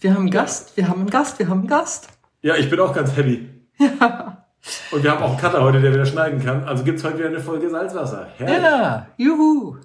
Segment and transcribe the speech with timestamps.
[0.00, 2.08] Wir haben einen Gast, wir haben einen Gast, wir haben einen Gast.
[2.40, 3.48] Ja, ich bin auch ganz happy.
[3.78, 4.46] Ja.
[4.90, 6.64] Und wir haben auch einen Cutter heute, der wieder schneiden kann.
[6.64, 8.28] Also gibt's heute wieder eine Folge Salzwasser.
[8.36, 8.62] Herrlich.
[8.62, 9.76] Ja, juhu.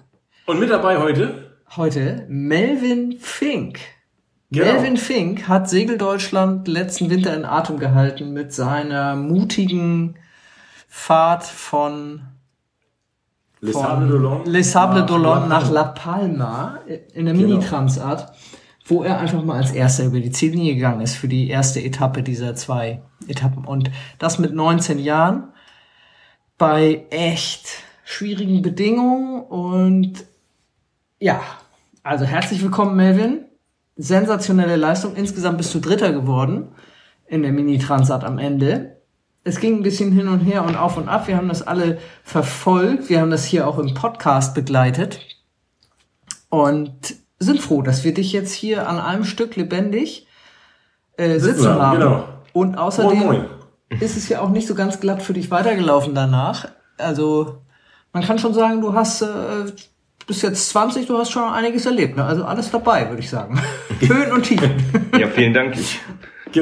[0.46, 1.58] Und mit dabei heute?
[1.76, 3.78] Heute Melvin Fink.
[4.50, 4.64] Genau.
[4.64, 10.16] Melvin Fink hat Segeldeutschland letzten Winter in Atem gehalten mit seiner mutigen
[10.88, 12.22] Fahrt von
[13.60, 17.48] Les Sables d'Olonne Les Sables d'Olonne nach La Palma in der genau.
[17.48, 18.32] Mini-Transat
[18.86, 22.22] wo er einfach mal als erster über die Ziellinie gegangen ist für die erste Etappe
[22.22, 23.64] dieser zwei Etappen.
[23.64, 25.48] Und das mit 19 Jahren
[26.56, 27.66] bei echt
[28.04, 29.42] schwierigen Bedingungen.
[29.42, 30.24] Und
[31.18, 31.40] ja,
[32.04, 33.44] also herzlich willkommen, Melvin.
[33.96, 35.16] Sensationelle Leistung.
[35.16, 36.68] Insgesamt bist du Dritter geworden
[37.26, 39.00] in der Mini-Transat am Ende.
[39.42, 41.26] Es ging ein bisschen hin und her und auf und ab.
[41.26, 43.08] Wir haben das alle verfolgt.
[43.08, 45.20] Wir haben das hier auch im Podcast begleitet.
[46.48, 50.26] Und sind froh, dass wir dich jetzt hier an einem Stück lebendig
[51.16, 51.80] äh, sitzen haben.
[51.80, 51.98] haben.
[51.98, 52.28] Genau.
[52.52, 53.44] Und außerdem moin,
[53.90, 54.00] moin.
[54.00, 56.68] ist es ja auch nicht so ganz glatt für dich weitergelaufen danach.
[56.96, 57.58] Also
[58.12, 59.26] man kann schon sagen, du hast äh,
[60.26, 62.16] bist jetzt 20, du hast schon einiges erlebt.
[62.16, 62.24] Ne?
[62.24, 63.60] Also alles dabei, würde ich sagen.
[64.00, 64.72] Höhen und Tiefen.
[65.18, 65.76] ja, vielen Dank.
[65.78, 66.00] Ich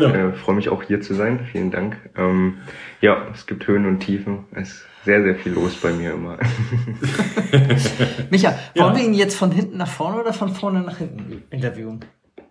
[0.00, 0.14] genau.
[0.14, 1.40] äh, freue mich auch hier zu sein.
[1.50, 1.96] Vielen Dank.
[2.16, 2.58] Ähm,
[3.00, 4.44] ja, es gibt Höhen und Tiefen.
[4.54, 6.38] Es sehr, sehr viel los bei mir immer.
[8.30, 8.96] Micha, wollen ja.
[8.96, 12.00] wir ihn jetzt von hinten nach vorne oder von vorne nach hinten interviewen?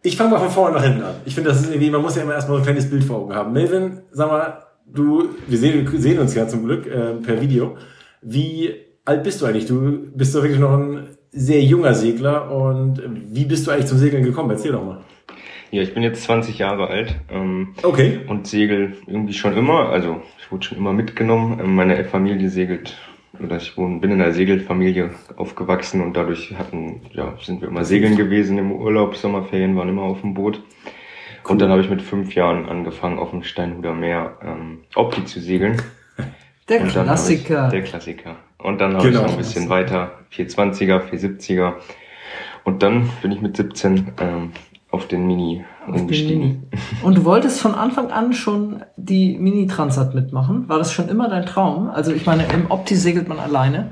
[0.03, 1.15] Ich fange mal von vorne nach hinten an.
[1.25, 3.33] Ich finde, das ist irgendwie, man muss ja immer erstmal ein kleines Bild vor Augen
[3.33, 3.53] haben.
[3.53, 7.77] Melvin, sag mal, du, wir sehen, wir sehen uns ja zum Glück äh, per Video.
[8.21, 8.73] Wie
[9.05, 9.65] alt bist du eigentlich?
[9.65, 13.01] Du bist doch wirklich noch ein sehr junger Segler und
[13.31, 14.51] wie bist du eigentlich zum Segeln gekommen?
[14.51, 15.01] Erzähl doch mal.
[15.73, 17.15] Ja, ich bin jetzt 20 Jahre alt.
[17.31, 18.19] Ähm, okay.
[18.27, 19.89] Und segel irgendwie schon immer.
[19.89, 21.59] Also ich wurde schon immer mitgenommen.
[21.59, 22.95] Ähm, meine Familie segelt
[23.39, 27.85] oder ich wohne, bin in einer Segelfamilie aufgewachsen und dadurch hatten, ja, sind wir immer
[27.85, 30.61] segeln gewesen im Urlaub, Sommerferien waren immer auf dem Boot.
[31.43, 31.53] Cool.
[31.53, 35.39] Und dann habe ich mit fünf Jahren angefangen, auf dem Steinhuder Meer ähm, Opti zu
[35.39, 35.81] segeln.
[36.69, 37.65] Der Klassiker.
[37.65, 38.35] Ich, der Klassiker.
[38.59, 39.21] Und dann habe genau.
[39.21, 41.73] ich noch ein bisschen weiter, 420er, 470er.
[42.63, 44.51] Und dann bin ich mit 17 ähm,
[44.93, 46.39] auf den Mini auf umgestiegen.
[46.39, 46.61] Mini.
[47.01, 50.69] Und du wolltest von Anfang an schon die Mini-Transat mitmachen?
[50.69, 51.89] War das schon immer dein Traum?
[51.89, 53.91] Also ich meine, im Opti segelt man alleine.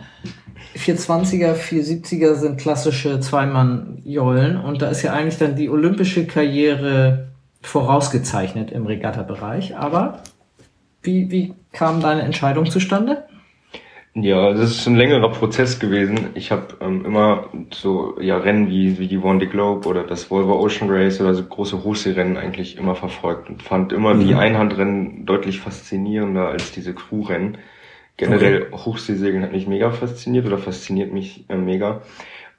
[0.78, 7.30] 420er, 470er sind klassische Zweimann-Jollen und da ist ja eigentlich dann die olympische Karriere
[7.64, 9.76] vorausgezeichnet im Regatta-Bereich.
[9.76, 10.20] Aber
[11.02, 13.24] wie, wie kam deine Entscheidung zustande?
[14.14, 16.32] Ja, das ist ein längerer Prozess gewesen.
[16.34, 20.60] Ich habe ähm, immer so ja Rennen wie wie die Vendée Globe oder das Volvo
[20.60, 24.28] Ocean Race oder so große Hochseerennen eigentlich immer verfolgt und fand immer mhm.
[24.28, 27.58] die Einhandrennen deutlich faszinierender als diese Crewrennen.
[28.18, 28.84] Generell okay.
[28.86, 32.02] Hochseesegeln hat mich mega fasziniert oder fasziniert mich äh, mega.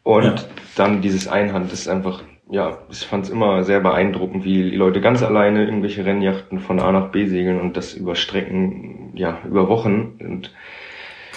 [0.02, 0.34] Und ja.
[0.76, 5.02] dann dieses Einhand ist einfach, ja, ich fand es immer sehr beeindruckend, wie die Leute
[5.02, 9.68] ganz alleine irgendwelche Rennjachten von A nach B segeln und das über Strecken, ja, über
[9.68, 10.18] Wochen.
[10.18, 10.50] Und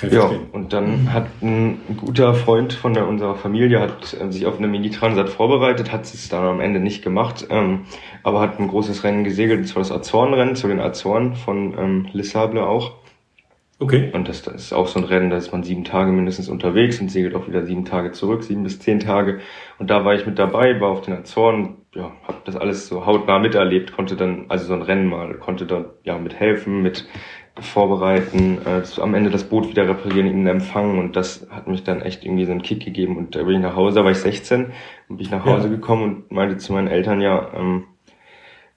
[0.01, 4.57] ja, und dann hat ein guter Freund von der, unserer Familie hat äh, sich auf
[4.57, 7.85] eine Mini-Transat vorbereitet, hat es dann am Ende nicht gemacht, ähm,
[8.23, 12.07] aber hat ein großes Rennen gesegelt, und zwar das Azorenrennen zu den Azoren von ähm,
[12.11, 12.93] Lissable auch.
[13.77, 14.09] Okay.
[14.13, 17.01] Und das, das ist auch so ein Rennen, da ist man sieben Tage mindestens unterwegs
[17.01, 19.41] und segelt auch wieder sieben Tage zurück, sieben bis zehn Tage.
[19.79, 23.05] Und da war ich mit dabei, war auf den Azoren, ja, habe das alles so
[23.05, 27.05] hautnah miterlebt, konnte dann, also so ein Rennen mal, konnte dann ja mithelfen, mit
[27.59, 32.01] vorbereiten, äh, am Ende das Boot wieder reparieren, ihn empfangen und das hat mich dann
[32.01, 34.17] echt irgendwie so einen Kick gegeben und da bin ich nach Hause, da war ich
[34.17, 34.71] 16
[35.07, 35.73] und bin ich nach Hause ja.
[35.73, 37.85] gekommen und meinte zu meinen Eltern, ja, ähm,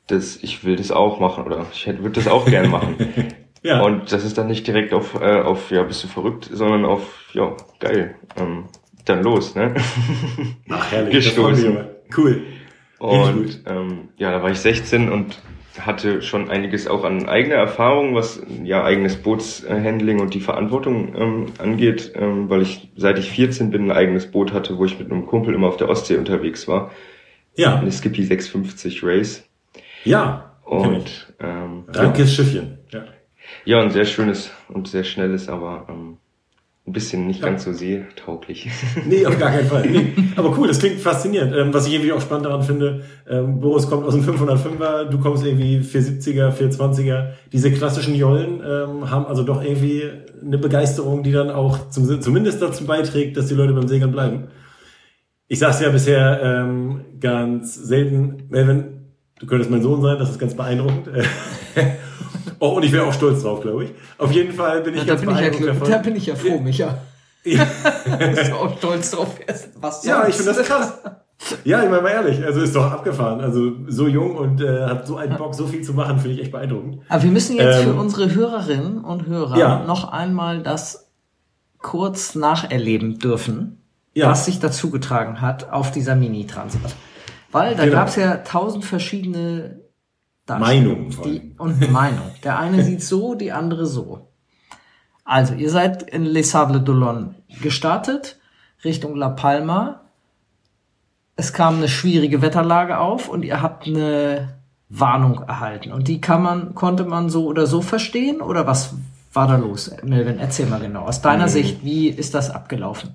[0.06, 2.97] das, ich will das auch machen oder ich hätte, würde das auch gerne machen.
[3.62, 3.82] ja.
[3.82, 7.31] Und das ist dann nicht direkt auf, äh, auf, ja, bist du verrückt, sondern auf,
[7.32, 8.64] ja, geil, ähm,
[9.05, 9.75] dann los, ne?
[10.69, 11.14] Ach, herrlich.
[11.25, 11.79] Gestoßen.
[12.17, 12.43] Cool.
[12.99, 15.41] Und ähm, ja, da war ich 16 und
[15.81, 21.47] hatte schon einiges auch an eigener Erfahrung, was ja eigenes Bootshandling und die Verantwortung ähm,
[21.59, 25.11] angeht, ähm, weil ich seit ich 14 bin ein eigenes Boot hatte, wo ich mit
[25.11, 26.91] einem Kumpel immer auf der Ostsee unterwegs war.
[27.57, 27.77] Ja.
[27.77, 29.49] Eine Skippy 650 Race.
[30.05, 30.57] Ja.
[30.65, 32.45] Und ähm, Rankes ja.
[32.45, 32.79] Schiffchen.
[32.93, 33.05] Ja.
[33.65, 36.19] Ja, ein sehr schönes und sehr schnelles, aber ähm,
[36.88, 37.46] ein bisschen nicht Ja.
[37.50, 38.69] ganz so seetauglich.
[39.06, 39.88] Nee, auf gar keinen Fall.
[39.88, 40.12] Nee.
[40.37, 41.55] Aber cool, das klingt faszinierend.
[41.55, 45.19] Ähm, was ich irgendwie auch spannend daran finde, ähm, Boris kommt aus dem 505er, du
[45.19, 47.29] kommst irgendwie 470er, 420er.
[47.52, 50.05] Diese klassischen Jollen ähm, haben also doch irgendwie
[50.43, 54.49] eine Begeisterung, die dann auch zum, zumindest dazu beiträgt, dass die Leute beim Segeln bleiben.
[55.46, 58.84] Ich sag's ja bisher ähm, ganz selten, Melvin,
[59.41, 61.08] du könntest mein Sohn sein, das ist ganz beeindruckend.
[62.61, 63.91] oh, und ich wäre auch stolz drauf, glaube ich.
[64.19, 65.91] Auf jeden Fall bin ich da, ganz bin ich ja, davon.
[65.91, 66.99] da bin ich ja froh, Micha.
[67.44, 67.65] Ja.
[68.35, 69.69] Dass du auch stolz drauf wärst.
[69.81, 70.47] Was Ja, ich sonst?
[70.49, 70.94] finde das krass.
[71.65, 73.41] Ja, ich meine mal ehrlich, also ist doch abgefahren.
[73.41, 76.43] Also so jung und äh, hat so einen Bock, so viel zu machen, finde ich
[76.43, 76.99] echt beeindruckend.
[77.09, 79.85] Aber wir müssen jetzt für Ähm, unsere Hörerinnen und Hörer Ja.
[79.87, 81.11] noch einmal das
[81.79, 83.81] kurz nacherleben dürfen,
[84.15, 84.29] Ja.
[84.31, 86.97] was sich dazu getragen hat auf dieser Mini-Transat.
[87.53, 87.97] Weil da Genau.
[87.97, 89.81] gab es ja tausend verschiedene
[90.50, 91.11] Allem.
[91.25, 92.31] die, und Meinung.
[92.45, 94.29] Der eine sieht so, die andere so.
[95.25, 98.39] Also, ihr seid in Les Sables d'Olonne gestartet,
[98.85, 100.00] Richtung La Palma.
[101.37, 104.59] Es kam eine schwierige Wetterlage auf und ihr habt eine
[104.89, 105.93] Warnung erhalten.
[105.93, 108.41] Und die kann man, konnte man so oder so verstehen?
[108.41, 108.94] Oder was
[109.35, 109.91] war da los?
[110.03, 111.03] Melvin, erzähl mal genau.
[111.03, 111.49] Aus deiner Mhm.
[111.51, 113.11] Sicht, wie ist das abgelaufen?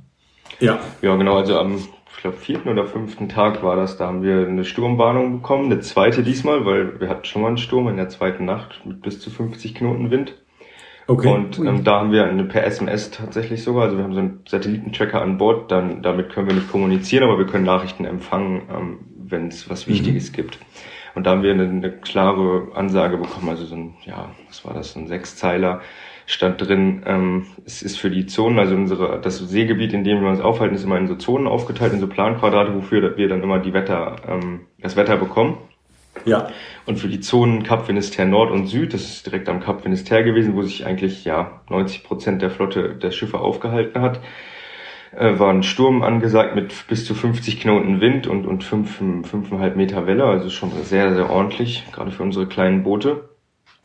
[0.59, 0.79] Ja.
[1.01, 1.79] Ja, genau, also am,
[2.15, 5.81] ich glaube, vierten oder fünften Tag war das, da haben wir eine Sturmwarnung bekommen, eine
[5.81, 9.19] zweite diesmal, weil wir hatten schon mal einen Sturm in der zweiten Nacht mit bis
[9.19, 10.36] zu 50 Knoten Wind.
[11.07, 11.27] Okay.
[11.27, 14.39] Und ähm, da haben wir eine per SMS tatsächlich sogar, also wir haben so einen
[14.48, 19.00] Satellitentracker an Bord, dann damit können wir nicht kommunizieren, aber wir können Nachrichten empfangen, ähm,
[19.18, 20.60] wenn es was Wichtiges gibt.
[21.15, 24.74] Und da haben wir eine, eine klare Ansage bekommen, also so ein, ja, was war
[24.74, 25.81] das, so ein Sechszeiler
[26.25, 30.29] stand drin, ähm, es ist für die Zonen, also unsere, das Seegebiet, in dem wir
[30.29, 33.59] uns aufhalten, ist immer in so Zonen aufgeteilt, in so Planquadrate, wofür wir dann immer
[33.59, 35.57] die Wetter, ähm, das Wetter bekommen.
[36.25, 36.49] ja.
[36.85, 40.23] Und für die Zonen Kap Finisterre Nord und Süd, das ist direkt am Kap Finisterre
[40.23, 44.19] gewesen, wo sich eigentlich ja 90 Prozent der Flotte der Schiffe aufgehalten hat,
[45.15, 49.75] äh, war ein Sturm angesagt mit bis zu 50 Knoten Wind und, und 5, 5,5
[49.75, 53.29] Meter Welle, also schon sehr, sehr ordentlich, gerade für unsere kleinen Boote.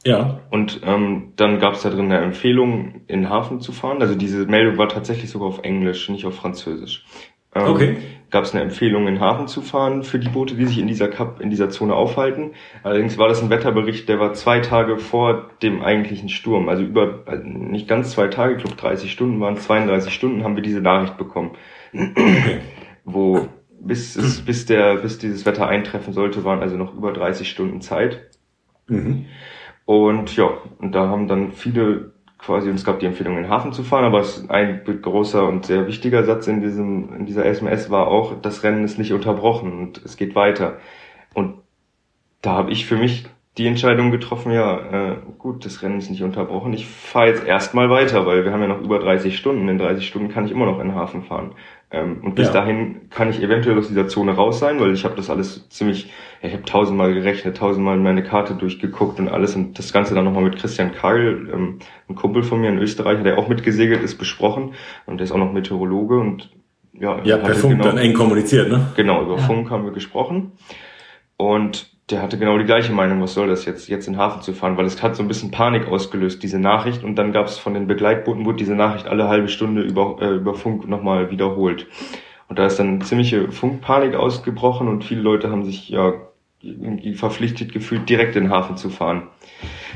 [0.09, 0.41] Ja.
[0.51, 4.01] Und ähm, dann gab es da drin eine Empfehlung, in den Hafen zu fahren.
[4.01, 7.05] Also diese Meldung war tatsächlich sogar auf Englisch, nicht auf Französisch.
[7.55, 7.97] Ähm, Okay.
[8.31, 10.87] Gab es eine Empfehlung, in den Hafen zu fahren für die Boote, die sich in
[10.87, 12.53] dieser Kap, in dieser Zone aufhalten.
[12.83, 16.69] Allerdings war das ein Wetterbericht, der war zwei Tage vor dem eigentlichen Sturm.
[16.69, 20.45] Also über also nicht ganz zwei Tage, ich glaube 30 Stunden waren es, 32 Stunden
[20.45, 21.53] haben wir diese Nachricht bekommen.
[23.05, 23.49] Wo
[23.81, 27.81] bis es, bis der bis dieses Wetter eintreffen sollte, waren also noch über 30 Stunden
[27.81, 28.29] Zeit.
[28.89, 29.27] Mhm.
[29.89, 30.51] Und ja,
[30.81, 33.83] und da haben dann viele quasi, und es gab die Empfehlung, in den Hafen zu
[33.83, 38.39] fahren, aber ein großer und sehr wichtiger Satz in diesem, in dieser SMS war auch,
[38.43, 40.77] das Rennen ist nicht unterbrochen und es geht weiter.
[41.33, 41.63] Und
[42.43, 43.25] da habe ich für mich
[43.57, 47.91] die Entscheidung getroffen, ja, äh, gut, das Rennen ist nicht unterbrochen, ich fahre jetzt erstmal
[47.91, 50.67] weiter, weil wir haben ja noch über 30 Stunden, in 30 Stunden kann ich immer
[50.67, 51.53] noch in den Hafen fahren.
[51.91, 52.53] Ähm, und bis Ja.
[52.53, 56.13] dahin kann ich eventuell aus dieser Zone raus sein, weil ich habe das alles ziemlich,
[56.43, 60.25] ja, ich habe tausendmal gerechnet, tausendmal meine Karte durchgeguckt und alles und das Ganze dann
[60.25, 61.79] nochmal mit Christian Kagel, ähm,
[62.09, 64.75] ein Kumpel von mir, ein Österreicher, der auch mitgesegelt ist, besprochen
[65.07, 66.51] und der ist auch noch Meteorologe und
[66.93, 68.93] ja, habt per Funk genau- dann eng kommuniziert, ne?
[68.95, 69.43] Genau, über Ja.
[69.43, 70.53] Funk haben wir gesprochen.
[71.37, 74.41] Und der hatte genau die gleiche Meinung, was soll das jetzt, jetzt in den Hafen
[74.41, 77.05] zu fahren, weil es hat so ein bisschen Panik ausgelöst, diese Nachricht.
[77.05, 80.37] Und dann gab es von den Begleitbooten, wurde diese Nachricht alle halbe Stunde über, äh,
[80.37, 81.87] über Funk nochmal wiederholt.
[82.49, 86.15] Und da ist dann ziemliche Funkpanik ausgebrochen und viele Leute haben sich ja
[86.63, 89.29] irgendwie verpflichtet gefühlt, direkt in den Hafen zu fahren.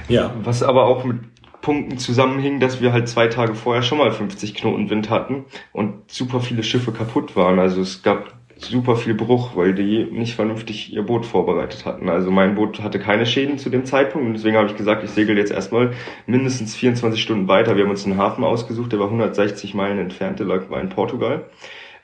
[0.08, 0.32] Ja.
[0.42, 1.18] Was aber auch mit
[1.62, 6.10] Punkten zusammenhing, dass wir halt zwei Tage vorher schon mal 50 Knoten Wind hatten und
[6.10, 7.58] super viele Schiffe kaputt waren.
[7.58, 12.08] Also es gab super viel Bruch, weil die nicht vernünftig ihr Boot vorbereitet hatten.
[12.08, 15.10] Also mein Boot hatte keine Schäden zu dem Zeitpunkt und deswegen habe ich gesagt, ich
[15.10, 15.92] segel jetzt erstmal
[16.26, 17.76] mindestens 24 Stunden weiter.
[17.76, 21.50] Wir haben uns einen Hafen ausgesucht, der war 160 Meilen entfernt, der lag in Portugal.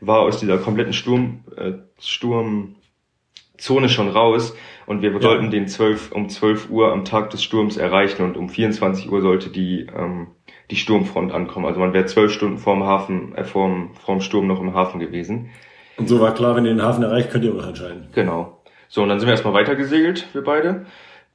[0.01, 4.55] War aus dieser kompletten Sturm, äh, Sturmzone schon raus
[4.87, 8.49] und wir sollten den 12, um 12 Uhr am Tag des Sturms erreichen und um
[8.49, 10.29] 24 Uhr sollte die, ähm,
[10.71, 11.67] die Sturmfront ankommen.
[11.67, 15.51] Also man wäre zwölf Stunden vorm Hafen, äh, vorm, vorm Sturm noch im Hafen gewesen.
[15.99, 18.07] Und so war klar, wenn ihr den Hafen erreicht, könnt ihr auch noch entscheiden.
[18.15, 18.63] Genau.
[18.89, 20.69] So, und dann sind wir erstmal weitergesegelt, wir beide.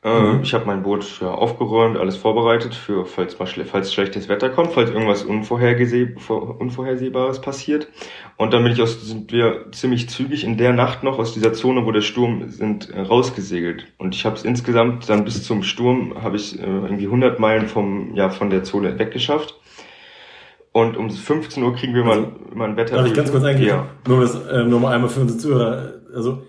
[0.03, 0.41] Äh, Mhm.
[0.43, 4.49] Ich habe mein Boot ja, aufgeräumt, alles vorbereitet, für falls mal schle falls schlechtes Wetter
[4.49, 7.87] kommt, falls irgendwas Unvorhergese vor- Unvorhersehbares passiert.
[8.35, 11.53] Und dann bin ich aus, sind wir ziemlich zügig in der Nacht noch aus dieser
[11.53, 13.85] Zone, wo der Sturm sind, äh, rausgesegelt.
[13.97, 17.67] Und ich habe es insgesamt dann bis zum Sturm habe ich äh, irgendwie 100 Meilen
[17.67, 19.57] vom ja von der Zone weggeschafft.
[20.73, 22.97] Und um 15 Uhr kriegen wir mal, mal ein Wetter.
[22.97, 23.67] Darf ich ganz kurz eingehen?
[23.67, 23.87] Ja.
[24.07, 25.93] Nur, das, ähm, nur mal einmal für unsere Zuhörer.
[26.13, 26.41] Also,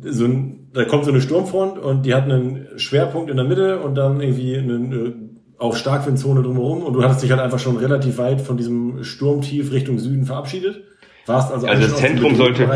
[0.00, 3.80] so ein, da kommt so eine Sturmfront und die hat einen Schwerpunkt in der Mitte
[3.80, 5.12] und dann irgendwie einen, äh,
[5.58, 9.70] auf Starkwindzone drumherum und du hattest dich halt einfach schon relativ weit von diesem Sturmtief
[9.72, 10.82] Richtung Süden verabschiedet.
[11.26, 12.68] Warst also, Also das Zentrum sollte,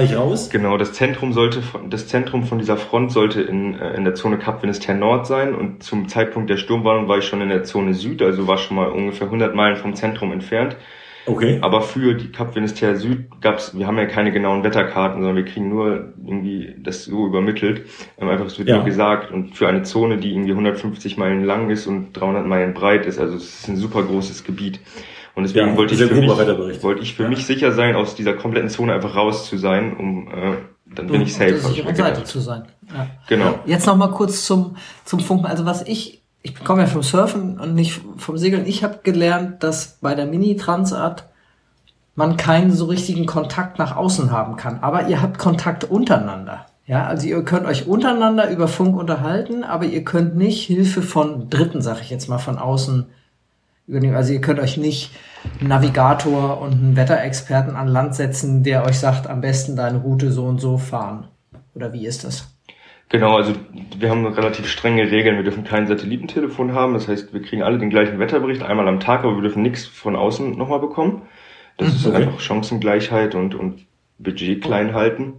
[0.52, 4.14] genau, das Zentrum sollte, von- das Zentrum von dieser Front sollte in, äh, in der
[4.14, 7.64] Zone Kap Finisterre Nord sein und zum Zeitpunkt der Sturmwarnung war ich schon in der
[7.64, 10.76] Zone Süd, also war schon mal ungefähr 100 Meilen vom Zentrum entfernt.
[11.28, 11.58] Okay.
[11.60, 15.44] Aber für die Kap Finisterre Süd gab's, wir haben ja keine genauen Wetterkarten, sondern wir
[15.44, 17.82] kriegen nur irgendwie das so übermittelt.
[18.20, 18.76] Ähm, einfach, es wird Ja.
[18.76, 19.32] nur gesagt.
[19.32, 23.18] Und für eine Zone, die irgendwie 150 Meilen lang ist und 300 Meilen breit ist,
[23.18, 24.78] also es ist ein super großes Gebiet.
[25.36, 27.28] Und deswegen Ja, wollte ich mich, wollte ich für Ja.
[27.28, 30.56] mich sicher sein, aus dieser kompletten Zone einfach raus zu sein, um, äh,
[30.94, 31.52] dann bin ich auf safe.
[31.52, 32.26] mir sicheren Seite gedacht.
[32.26, 32.64] zu sein.
[32.88, 33.06] Ja.
[33.28, 33.58] Genau.
[33.66, 35.44] Jetzt noch mal kurz zum, zum Funken.
[35.46, 38.64] Also was ich, ich komme ja vom Surfen und nicht vom Segeln.
[38.66, 41.28] Ich habe gelernt, dass bei der Mini-Transat
[42.14, 44.78] man keinen so richtigen Kontakt nach außen haben kann.
[44.80, 46.64] Aber ihr habt Kontakt untereinander.
[46.86, 51.50] Ja, also ihr könnt euch untereinander über Funk unterhalten, aber ihr könnt nicht Hilfe von
[51.50, 53.06] Dritten, sag ich jetzt mal, von außen
[53.86, 54.16] übernehmen.
[54.16, 55.12] Also ihr könnt euch nicht
[55.60, 60.30] einen Navigator und einen Wetterexperten an Land setzen, der euch sagt, am besten deine Route
[60.30, 61.28] so und so fahren.
[61.74, 62.52] Oder wie ist das?
[63.08, 63.52] Genau, also
[63.96, 65.36] wir haben relativ strenge Regeln.
[65.36, 66.94] Wir dürfen kein Satellitentelefon haben.
[66.94, 69.86] Das heißt, wir kriegen alle den gleichen Wetterbericht einmal am Tag, aber wir dürfen nichts
[69.86, 71.22] von außen nochmal bekommen.
[71.76, 72.16] Das ist okay.
[72.16, 73.86] einfach Chancengleichheit und, und
[74.18, 75.34] Budget klein halten.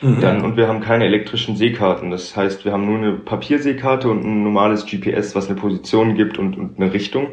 [0.00, 2.12] Dann, und wir haben keine elektrischen Seekarten.
[2.12, 6.38] Das heißt, wir haben nur eine Papierseekarte und ein normales GPS, was eine Position gibt
[6.38, 7.30] und, und eine Richtung,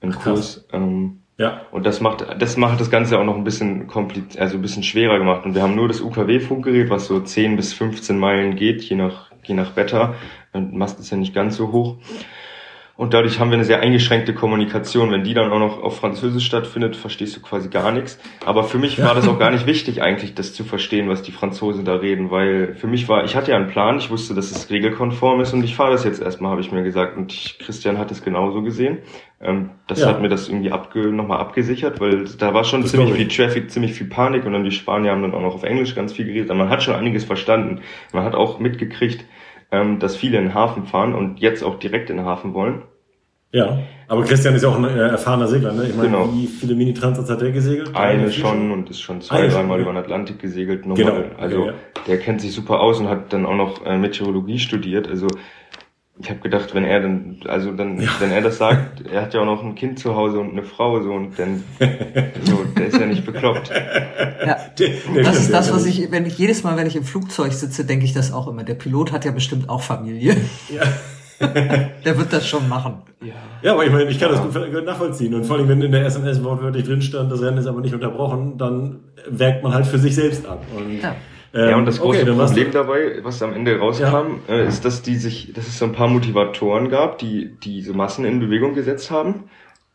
[0.00, 0.66] einen Kurs.
[0.72, 1.62] Ähm, Ja.
[1.70, 4.82] und das macht, das macht das Ganze auch noch ein bisschen kompliz also ein bisschen
[4.82, 5.44] schwerer gemacht.
[5.44, 9.30] Und wir haben nur das UKW-Funkgerät, was so 10 bis 15 Meilen geht, je nach,
[9.44, 10.14] je nach Wetter.
[10.52, 11.96] Und Mast ist ja nicht ganz so hoch.
[12.98, 15.12] Und dadurch haben wir eine sehr eingeschränkte Kommunikation.
[15.12, 18.18] Wenn die dann auch noch auf Französisch stattfindet, verstehst du quasi gar nichts.
[18.44, 21.30] Aber für mich war das auch gar nicht wichtig, eigentlich das zu verstehen, was die
[21.30, 24.50] Franzosen da reden, weil für mich war, ich hatte ja einen Plan, ich wusste, dass
[24.50, 27.16] es regelkonform ist und ich fahre das jetzt erstmal, habe ich mir gesagt.
[27.16, 28.98] Und ich, Christian hat es genauso gesehen.
[29.40, 30.08] Ähm, das Ja.
[30.08, 33.28] hat mir das irgendwie abge, nochmal abgesichert, weil da war schon Das ziemlich viel.
[33.28, 36.12] Traffic, ziemlich viel Panik und dann die Spanier haben dann auch noch auf Englisch ganz
[36.14, 36.50] viel geredet.
[36.50, 37.80] Aber man hat schon einiges verstanden.
[38.12, 39.24] Man hat auch mitgekriegt,
[39.70, 42.82] ähm, dass viele in den Hafen fahren und jetzt auch direkt in den Hafen wollen.
[43.50, 43.78] Ja.
[44.08, 45.84] Aber Christian ist ja auch ein äh, erfahrener Segler, ne?
[45.88, 46.28] Ich meine, Genau.
[46.34, 47.94] wie viele Mini-Transats hat der gesegelt?
[47.96, 50.82] Eine schon und ist schon zwei, dreimal über den Atlantik gesegelt.
[50.82, 51.20] Genau, Nochmal.
[51.32, 51.72] okay, Also ja.
[52.06, 55.08] der kennt sich super aus und hat dann auch noch äh, Meteorologie studiert.
[55.08, 55.28] Also
[56.20, 59.40] ich habe gedacht, wenn er dann, also dann, wenn er das sagt, er hat ja
[59.40, 61.62] auch noch ein Kind zu Hause und eine Frau so und dann,
[62.44, 63.68] so, der ist ja nicht bekloppt.
[63.70, 64.56] Ja.
[64.78, 67.52] Der- der Das ist das, was ich, wenn ich jedes Mal, wenn ich im Flugzeug
[67.52, 68.64] sitze, denke ich das auch immer.
[68.64, 70.36] Der Pilot hat ja bestimmt auch Familie.
[70.68, 70.82] Ja.
[72.04, 72.94] Der wird das schon machen.
[73.62, 75.34] Ja, aber ich meine, ich kann das gut nachvollziehen.
[75.34, 77.94] Und vor allem, wenn in der SMS wortwörtlich drin stand, das Rennen ist aber nicht
[77.94, 80.64] unterbrochen, dann wägt man halt für sich selbst ab.
[80.76, 81.14] Und, Ja.
[81.54, 85.02] Ähm, Ja, und das große okay, Problem dabei, was am Ende rauskam, äh, ist, dass
[85.02, 89.10] die sich, dass es so ein paar Motivatoren gab, die diese Massen in Bewegung gesetzt
[89.10, 89.44] haben.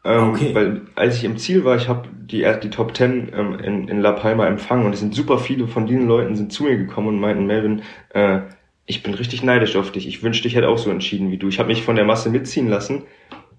[0.04, 0.54] Ähm, Okay.
[0.54, 4.02] Weil als ich im Ziel war, ich habe die, die Top Ten ähm, in, in
[4.02, 7.08] La Palma empfangen und es sind super viele von diesen Leuten sind zu mir gekommen
[7.08, 8.42] und meinten, Melvin, äh,
[8.86, 10.08] ich bin richtig neidisch auf dich.
[10.08, 11.48] Ich wünschte, ich hätte auch so entschieden wie du.
[11.48, 13.04] Ich habe mich von der Masse mitziehen lassen,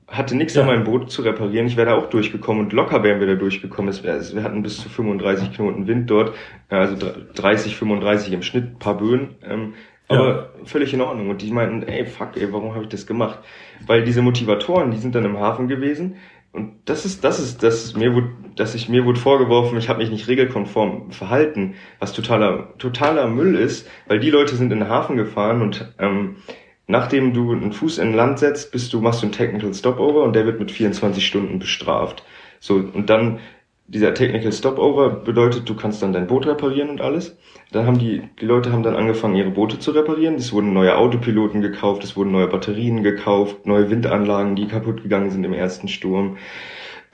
[0.09, 0.63] hatte nichts Ja.
[0.63, 1.67] an meinem Boot zu reparieren.
[1.67, 3.89] Ich wäre da auch durchgekommen und locker wären wir da durchgekommen.
[3.91, 6.35] Es es- wir hatten bis zu 35 Knoten Wind dort,
[6.69, 6.97] äh, also
[7.35, 9.37] 30, 35 im Schnitt, paar Böen.
[9.43, 9.75] Ähm,
[10.11, 10.19] Ja.
[10.19, 11.31] aber völlig in Ordnung.
[11.31, 13.39] Und die meinten, ey, fuck, ey, warum habe ich das gemacht?
[13.87, 16.17] Weil diese Motivatoren, die sind dann im Hafen gewesen.
[16.53, 19.99] Und das ist, das ist, das mir wurde, dass ich mir wurde vorgeworfen, ich habe
[20.01, 24.89] mich nicht regelkonform verhalten, was totaler, totaler Müll ist, weil die Leute sind in den
[24.89, 26.37] Hafen gefahren und ähm,
[26.87, 30.35] nachdem du einen Fuß in Land setzt, bist du machst du einen Technical Stopover und
[30.35, 32.23] der wird mit 24 Stunden bestraft.
[32.61, 33.41] So und dann
[33.87, 37.37] dieser Technical Stopover bedeutet, du kannst dann dein Boot reparieren und alles.
[37.73, 40.37] Dann haben die, die Leute haben dann angefangen, ihre Boote zu reparieren.
[40.37, 45.31] Es wurden neue Autopiloten gekauft, es wurden neue Batterien gekauft, neue Windanlagen, die kaputt gegangen
[45.31, 46.38] sind im ersten Sturm.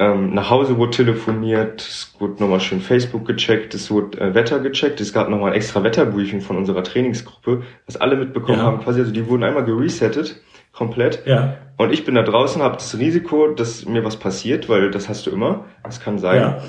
[0.01, 4.59] Ähm, nach Hause wurde telefoniert, es wurde nochmal schön Facebook gecheckt, es wurde äh, Wetter
[4.59, 8.65] gecheckt, es gab nochmal ein extra Wetterbriefing von unserer Trainingsgruppe, was alle mitbekommen Ja.
[8.65, 10.41] haben, quasi, also die wurden einmal geresettet,
[10.73, 11.27] komplett.
[11.27, 11.59] Ja.
[11.77, 15.27] Und ich bin da draußen, habe das Risiko, dass mir was passiert, weil das hast
[15.27, 16.41] du immer, das kann sein.
[16.41, 16.63] Ja.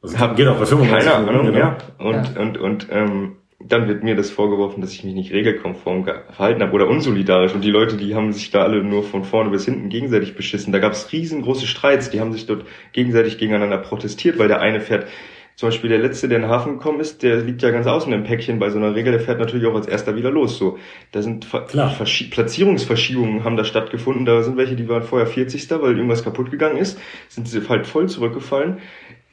[0.00, 1.58] Das Hab geht auch 95 Keine Ahnung, genau.
[1.58, 1.76] ja.
[1.98, 6.14] Und, und, und ähm, dann wird mir das vorgeworfen, dass ich mich nicht regelkonform ge-
[6.30, 7.54] verhalten habe oder unsolidarisch.
[7.54, 10.72] Und die Leute, die haben sich da alle nur von vorne bis hinten gegenseitig beschissen.
[10.72, 14.80] Da gab es riesengroße Streits, die haben sich dort gegenseitig gegeneinander protestiert, weil der eine
[14.80, 15.08] fährt,
[15.56, 18.12] zum Beispiel der letzte, der in den Hafen gekommen ist, der liegt ja ganz außen
[18.12, 20.56] im Päckchen bei so einer Regel, der fährt natürlich auch als erster wieder los.
[20.56, 20.78] So,
[21.10, 24.24] da sind Ver Platzierungsverschiebungen haben da stattgefunden.
[24.24, 25.68] Da sind welche, die waren vorher 40.
[25.82, 28.78] weil irgendwas kaputt gegangen ist, sind sie halt voll zurückgefallen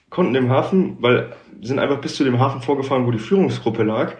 [0.09, 1.31] konnten im Hafen, weil
[1.61, 4.13] sind einfach bis zu dem Hafen vorgefahren, wo die Führungsgruppe lag,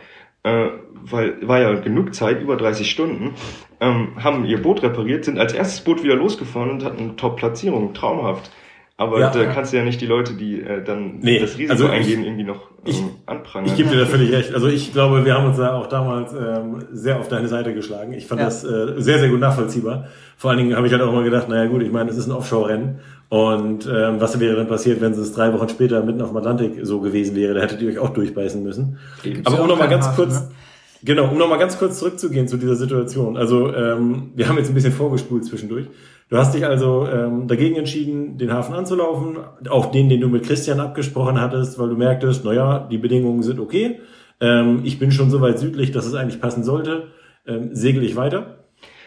[0.44, 0.68] äh,
[1.04, 3.32] weil war ja genug Zeit, über 30 Stunden,
[3.80, 8.50] ähm, haben ihr Boot repariert, sind als erstes Boot wieder losgefahren und hatten Top-Platzierung, traumhaft.
[8.98, 9.30] Aber Ja.
[9.30, 11.92] da kannst du ja nicht die Leute, die äh, dann Nee, das Risiko also ich-
[11.92, 13.68] eingehen, irgendwie noch ähm, ich- anprangern.
[13.70, 14.54] Ich gebe dir da völlig recht.
[14.54, 18.14] Also ich glaube, wir haben uns da auch damals ähm, sehr auf deine Seite geschlagen.
[18.14, 18.46] Ich fand Ja.
[18.46, 20.06] das äh, sehr, sehr gut nachvollziehbar.
[20.38, 22.28] Vor allen Dingen habe ich halt auch mal gedacht, naja gut, ich meine, es ist
[22.28, 23.02] ein Offshore-Rennen.
[23.30, 26.80] Und ähm, was wäre denn passiert, wenn es drei Wochen später mitten auf dem Atlantik
[26.84, 27.56] so gewesen wäre?
[27.56, 28.98] Da hättet ihr euch auch durchbeißen müssen.
[29.44, 30.52] Aber ja um nochmal ganz Hafen, kurz, ne?
[31.04, 33.36] genau, um nochmal ganz kurz zurückzugehen zu dieser Situation.
[33.36, 35.88] Also ähm, wir haben jetzt ein bisschen vorgespult zwischendurch.
[36.30, 39.38] Du hast dich also ähm, dagegen entschieden, den Hafen anzulaufen,
[39.70, 43.60] auch den, den du mit Christian abgesprochen hattest, weil du merktest, naja, die Bedingungen sind
[43.60, 44.00] okay.
[44.40, 47.08] Ähm, ich bin schon so weit südlich, dass es eigentlich passen sollte.
[47.48, 48.65] Ähm, segel ich weiter.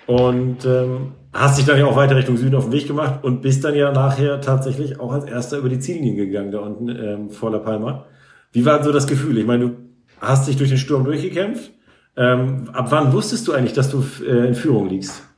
[0.09, 3.43] Und ähm, hast dich dann ja auch weiter Richtung Süden auf den Weg gemacht und
[3.43, 7.31] bist dann ja nachher tatsächlich auch als erster über die Ziellinie gegangen, da unten ähm,
[7.31, 8.07] vor La Palma.
[8.50, 9.37] Wie war so das Gefühl?
[9.37, 9.77] Ich meine, du
[10.19, 11.73] hast dich durch den Sturm durchgekämpft.
[12.17, 15.29] Ähm, ab wann wusstest du eigentlich, dass du äh, in Führung liegst?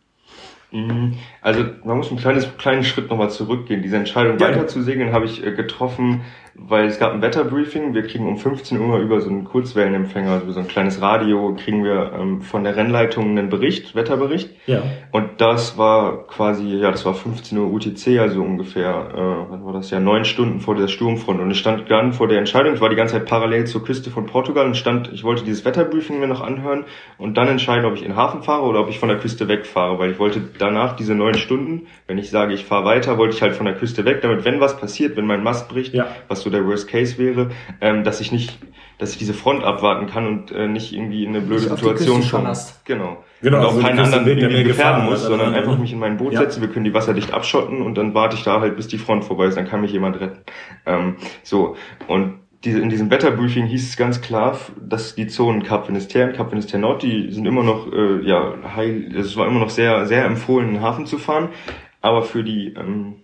[1.42, 3.82] Also man muss einen kleines, kleinen Schritt nochmal zurückgehen.
[3.82, 4.56] Diese Entscheidung Gerne.
[4.56, 6.22] weiter zu segeln habe ich äh, getroffen,
[6.54, 7.94] weil es gab ein Wetterbriefing.
[7.94, 11.84] Wir kriegen um 15 Uhr über so einen Kurzwellenempfänger, also so ein kleines Radio, kriegen
[11.84, 14.50] wir ähm, von der Rennleitung einen Bericht, Wetterbericht.
[14.66, 14.82] Ja.
[15.12, 19.72] Und das war quasi, ja, das war 15 Uhr UTC, also ungefähr, äh, wann war
[19.72, 21.40] das ja, neun Stunden vor der Sturmfront.
[21.40, 24.10] Und ich stand dann vor der Entscheidung, ich war die ganze Zeit parallel zur Küste
[24.10, 26.84] von Portugal und stand, ich wollte dieses Wetterbriefing mir noch anhören
[27.16, 29.48] und dann entscheiden, ob ich in den Hafen fahre oder ob ich von der Küste
[29.48, 33.34] wegfahre, weil ich wollte danach diese neun Stunden, wenn ich sage, ich fahre weiter, wollte
[33.36, 36.08] ich halt von der Küste weg, damit wenn was passiert, wenn mein Mast bricht, Ja.
[36.28, 38.58] was so der Worst Case wäre, ähm, dass ich nicht,
[38.98, 42.22] dass ich diese Front abwarten kann und äh, nicht irgendwie in eine blöde die Situation
[42.30, 42.52] komme.
[42.84, 43.24] Genau.
[43.42, 45.70] Genau, und auch also keinen anderen Weg, der irgendwie gefährden muss, hat, sondern also einfach
[45.70, 46.40] einfach- mich in mein Boot Ja.
[46.40, 49.24] setzen, wir können die wasserdicht abschotten und dann warte ich da halt, bis die Front
[49.24, 50.40] vorbei ist, dann kann mich jemand retten.
[50.84, 56.28] Ähm, so, und in diesem Wetterbriefing hieß es ganz klar, dass die Zonen Kap Finisterre
[56.28, 58.54] und Kap Finisterre Nord, die sind immer noch, äh, ja,
[59.16, 61.48] es war immer noch sehr, sehr empfohlen, in den Hafen zu fahren,
[62.02, 63.16] aber für die ähm,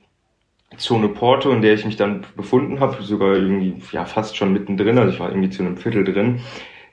[0.79, 4.99] Zone Porto, in der ich mich dann befunden habe, sogar irgendwie ja fast schon mittendrin,
[4.99, 6.41] also ich war irgendwie zu einem Viertel drin,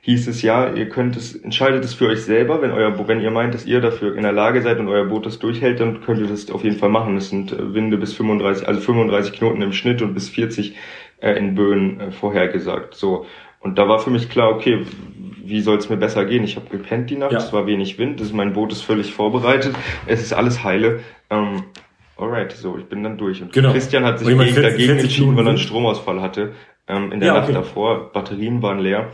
[0.02, 3.30] hieß es ja, ihr könnt es, entscheidet es für euch selber, wenn euer, wenn ihr
[3.30, 6.20] meint, dass ihr dafür in der Lage seid und euer Boot das durchhält, dann könnt
[6.20, 7.16] ihr das auf jeden Fall machen.
[7.16, 10.74] Es sind äh, Winde bis 35, also 35 Knoten im Schnitt und bis 40 äh,
[11.32, 12.94] in Böen äh, vorhergesagt.
[12.94, 13.26] So.
[13.60, 14.84] Und da war für mich klar, okay,
[15.42, 16.44] wie soll es mir besser gehen?
[16.44, 17.38] Ich habe gepennt die Nacht, Ja.
[17.38, 19.74] es war wenig Wind, das, mein Boot ist völlig vorbereitet,
[20.06, 21.00] es ist alles heile.
[21.30, 21.64] Ähm,
[22.16, 23.42] alright, so, ich bin dann durch.
[23.42, 23.72] Und Genau.
[23.72, 25.58] Christian hat sich gegen, 40 dagegen 40 entschieden, weil er einen.
[25.58, 26.52] Stromausfall hatte
[26.88, 27.54] ähm, in der Ja, Nacht okay.
[27.54, 28.12] davor.
[28.12, 29.10] Batterien waren leer.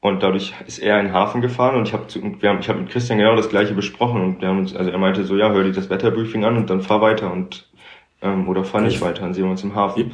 [0.00, 2.04] Und dadurch ist er in den Hafen gefahren und ich habe
[2.40, 4.90] wir haben, ich habe mit Christian genau das gleiche besprochen und wir haben uns, also
[4.90, 7.68] er meinte so, ja, hör dir das Wetterbriefing an und dann fahr weiter und
[8.32, 9.10] ähm, oder fahr nicht Okay.
[9.10, 10.12] weiter, dann sehen wir uns im Hafen.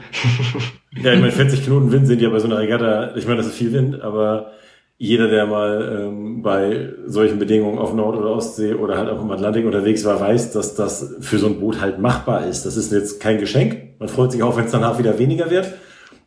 [1.03, 3.47] Ja, ich meine, 40 Knoten Wind sind ja bei so einer Regatta, ich meine, das
[3.47, 4.53] ist viel Wind, aber
[4.99, 9.31] jeder, der mal ähm, bei solchen Bedingungen auf Nord- oder Ostsee oder halt auch im
[9.33, 12.65] Atlantik unterwegs war, weiß, dass das für so ein Boot halt machbar ist.
[12.67, 13.99] Das ist jetzt kein Geschenk.
[13.99, 15.73] Man freut sich auch, wenn es danach wieder weniger wird.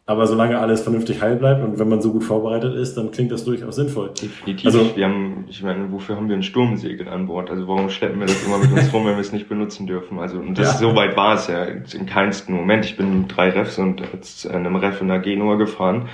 [0.08, 3.32] Aber solange alles vernünftig heil bleibt und wenn man so gut vorbereitet ist, dann klingt
[3.32, 4.12] das durchaus sinnvoll.
[4.22, 4.66] Definitiv.
[4.68, 7.50] Also- wir haben, ich meine, wofür haben wir ein Sturmsegel an Bord?
[7.50, 10.20] Also warum schleppen wir das immer mit uns rum, wenn wir es nicht benutzen dürfen?
[10.20, 10.90] Also und das Ja.
[10.90, 12.86] so weit war es ja in keinsten Moment.
[12.86, 16.08] Ich bin mit drei Refs und jetzt einem Ref in der Genua gefahren.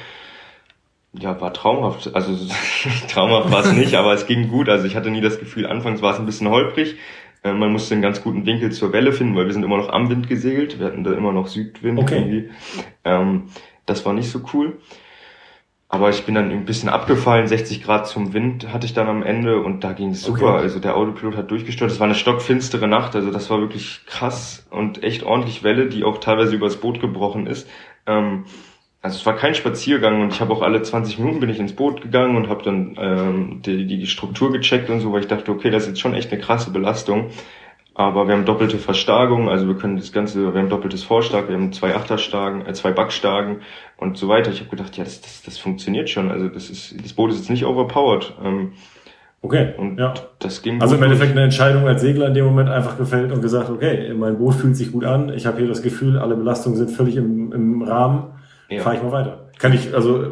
[1.11, 2.15] Ja, war traumhaft.
[2.15, 2.31] Also
[3.09, 4.69] traumhaft war es nicht, aber es ging gut.
[4.69, 6.95] Also ich hatte nie das Gefühl, anfangs war es ein bisschen holprig.
[7.43, 9.89] Äh, Man musste einen ganz guten Winkel zur Welle finden, weil wir sind immer noch
[9.89, 10.79] am Wind gesegelt.
[10.79, 12.15] Wir hatten da immer noch Südwind Okay.
[12.19, 12.49] irgendwie.
[13.03, 13.43] Ähm,
[13.85, 14.77] das war nicht so cool.
[15.93, 19.23] Aber ich bin dann ein bisschen abgefallen, 60 Grad zum Wind hatte ich dann am
[19.23, 20.53] Ende und da ging es super.
[20.53, 20.61] Okay.
[20.61, 21.91] Also der Autopilot hat durchgesteuert.
[21.91, 26.05] Es war eine stockfinstere Nacht, also das war wirklich krass und echt ordentlich Welle, die
[26.05, 27.67] auch teilweise übers Boot gebrochen ist.
[28.07, 28.45] Ähm,
[29.01, 31.73] also es war kein Spaziergang und ich habe auch alle 20 Minuten bin ich ins
[31.73, 35.51] Boot gegangen und habe dann ähm, die, die Struktur gecheckt und so, weil ich dachte,
[35.51, 37.31] okay, das ist jetzt schon echt eine krasse Belastung.
[37.93, 41.55] Aber wir haben doppelte Verstärkung, also wir können das Ganze, wir haben doppeltes Vorstark, wir
[41.55, 43.57] haben zwei Achterstagen, äh, zwei Backstarken
[43.97, 44.49] und so weiter.
[44.51, 46.31] Ich habe gedacht, ja, das, das, das funktioniert schon.
[46.31, 48.33] Also das ist, das Boot ist jetzt nicht overpowered.
[48.43, 48.71] Ähm,
[49.43, 49.73] Okay.
[49.75, 50.13] und ja.
[50.37, 51.01] das ging Also im.
[51.03, 54.53] Endeffekt eine Entscheidung als Segler in dem Moment einfach gefällt und gesagt, okay, mein Boot
[54.53, 57.81] fühlt sich gut an, ich habe hier das Gefühl, alle Belastungen sind völlig im, im
[57.81, 58.25] Rahmen,
[58.69, 58.83] Ja.
[58.83, 59.49] fahre ich mal weiter.
[59.57, 60.25] Kann ich also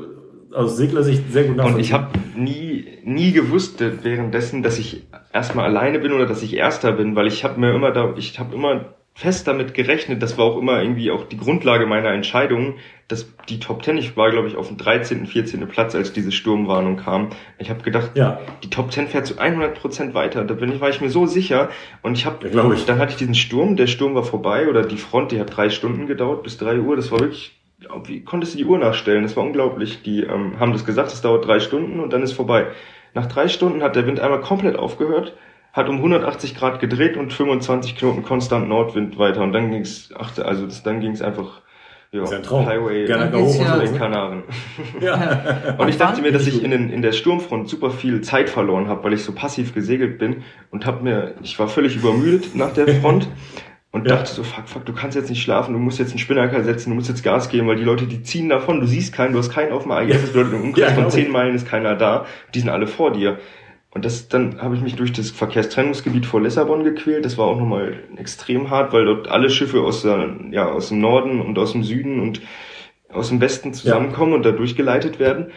[0.54, 1.76] aus Seglersicht sehr gut nachvollziehen.
[1.78, 2.68] Und ich habe nie,
[3.03, 7.27] nie gewusst äh, währenddessen, dass ich erstmal alleine bin oder dass ich Erster bin, weil
[7.27, 10.81] ich habe mir immer da, ich habe immer fest damit gerechnet, das war auch immer
[10.81, 12.75] irgendwie auch die Grundlage meiner Entscheidung,
[13.09, 15.67] dass die Top Ten, ich war glaube ich auf dem 13., 14.
[15.67, 17.29] Platz, als diese Sturmwarnung kam.
[17.57, 18.39] Ich habe gedacht, Ja.
[18.63, 20.45] die Top 10 fährt zu 100 Prozent weiter.
[20.45, 21.69] Da bin ich, war ich mir so sicher.
[22.01, 23.75] Und ich habe, Ja, dann hatte ich diesen Sturm.
[23.75, 26.95] Der Sturm war vorbei oder die Front, die hat drei Stunden gedauert bis drei Uhr.
[26.95, 27.59] Das war wirklich,
[28.06, 29.24] wie konntest du die Uhr nachstellen?
[29.24, 30.02] Das war unglaublich.
[30.04, 32.68] Die ähm, haben das gesagt, es dauert drei Stunden und dann ist vorbei.
[33.13, 35.34] Nach drei Stunden hat der Wind einmal komplett aufgehört.
[35.74, 40.38] hat um 180 Grad gedreht und 25 Knoten konstant Nordwind weiter und dann ging's, ach,
[40.39, 41.62] also das, dann ging's einfach
[42.12, 42.65] ja, ist ja ein Traum.
[42.65, 43.96] Highway Gerne hoch ja- den.
[43.96, 44.44] Kanaren.
[45.00, 45.76] Ja.
[45.78, 48.88] Und ich dachte mir, dass ich in, den, in der Sturmfront super viel Zeit verloren
[48.88, 52.74] habe, weil ich so passiv gesegelt bin und habe mir, ich war völlig übermüdet nach
[52.74, 53.28] der Front
[53.91, 54.15] und Ja.
[54.17, 56.89] dachte so, fuck, fuck, du kannst jetzt nicht schlafen, du musst jetzt einen Spinnaker setzen,
[56.91, 59.39] du musst jetzt Gas geben, weil die Leute, die ziehen davon, du siehst keinen, du
[59.39, 61.32] hast keinen auf dem AIS, das bedeutet im Umkreis Ja, von 10 ich.
[61.32, 63.39] Meilen ist keiner da, die sind alle vor dir.
[63.91, 67.25] Und das, dann habe ich mich durch das Verkehrstrennungsgebiet vor Lissabon gequält.
[67.25, 70.99] Das war auch nochmal extrem hart, weil dort alle Schiffe aus, der, ja, aus dem
[71.02, 72.41] Norden und aus dem Süden und
[73.12, 75.47] aus dem Westen zusammenkommen und da durchgeleitet werden.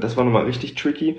[0.00, 1.18] Das war nochmal richtig tricky.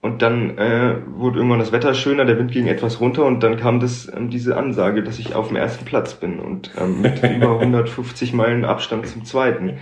[0.00, 3.56] Und dann äh, wurde irgendwann das Wetter schöner, der Wind ging etwas runter und dann
[3.56, 7.20] kam das ähm, diese Ansage, dass ich auf dem ersten Platz bin und ähm, mit
[7.36, 9.78] über 150 Meilen Abstand zum zweiten.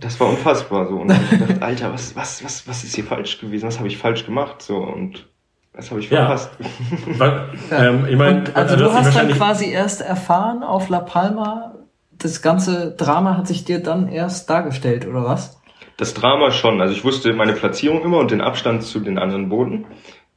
[0.00, 0.96] Das war unfassbar so.
[0.96, 3.66] Und dann hab ich gedacht, Alter, was, was, was, was ist hier falsch gewesen?
[3.66, 4.62] Was habe ich falsch gemacht?
[4.62, 5.26] So und
[5.74, 6.20] was habe ich Ja.
[6.20, 6.52] verpasst?
[7.18, 11.74] Weil, ähm, ich meine, Und, also du hast dann quasi erst erfahren auf La Palma,
[12.12, 15.60] das ganze Drama hat sich dir dann erst dargestellt, oder was?
[15.96, 16.80] Das Drama schon.
[16.80, 19.86] Also ich wusste meine Platzierung immer und den Abstand zu den anderen Booten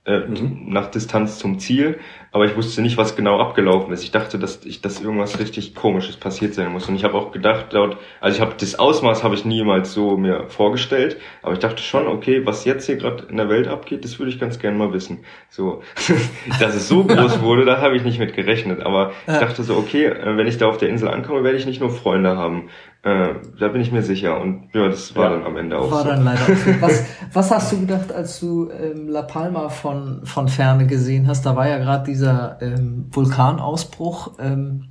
[0.05, 1.99] äh, nach Distanz zum Ziel,
[2.37, 4.03] aber ich wusste nicht, was genau abgelaufen ist.
[4.03, 6.87] Ich dachte, dass ich dass irgendwas richtig Komisches passiert sein muss.
[6.87, 10.17] Und ich habe auch gedacht, dort, also ich habe das Ausmaß habe ich niemals so
[10.17, 14.03] mir vorgestellt, aber ich dachte schon, okay, was jetzt hier gerade in der Welt abgeht,
[14.05, 15.25] das würde ich ganz gerne mal wissen.
[15.49, 15.81] So,
[16.59, 18.81] dass es so groß wurde, da habe ich nicht mit gerechnet.
[18.85, 21.65] Aber ich dachte so, okay, äh, wenn ich da auf der Insel ankomme, werde ich
[21.65, 22.69] nicht nur Freunde haben.
[23.03, 24.41] Äh, da bin ich mir sicher.
[24.41, 25.29] Und ja, das war Ja.
[25.37, 26.09] dann am Ende auch War so.
[26.09, 26.81] dann leider so.
[26.81, 31.45] Was, was hast du gedacht, als du ähm, La Palma von, von Ferne gesehen hast?
[31.45, 32.26] Da war ja gerade dieser
[32.61, 34.33] ähm, Vulkanausbruch.
[34.39, 34.85] Ähm,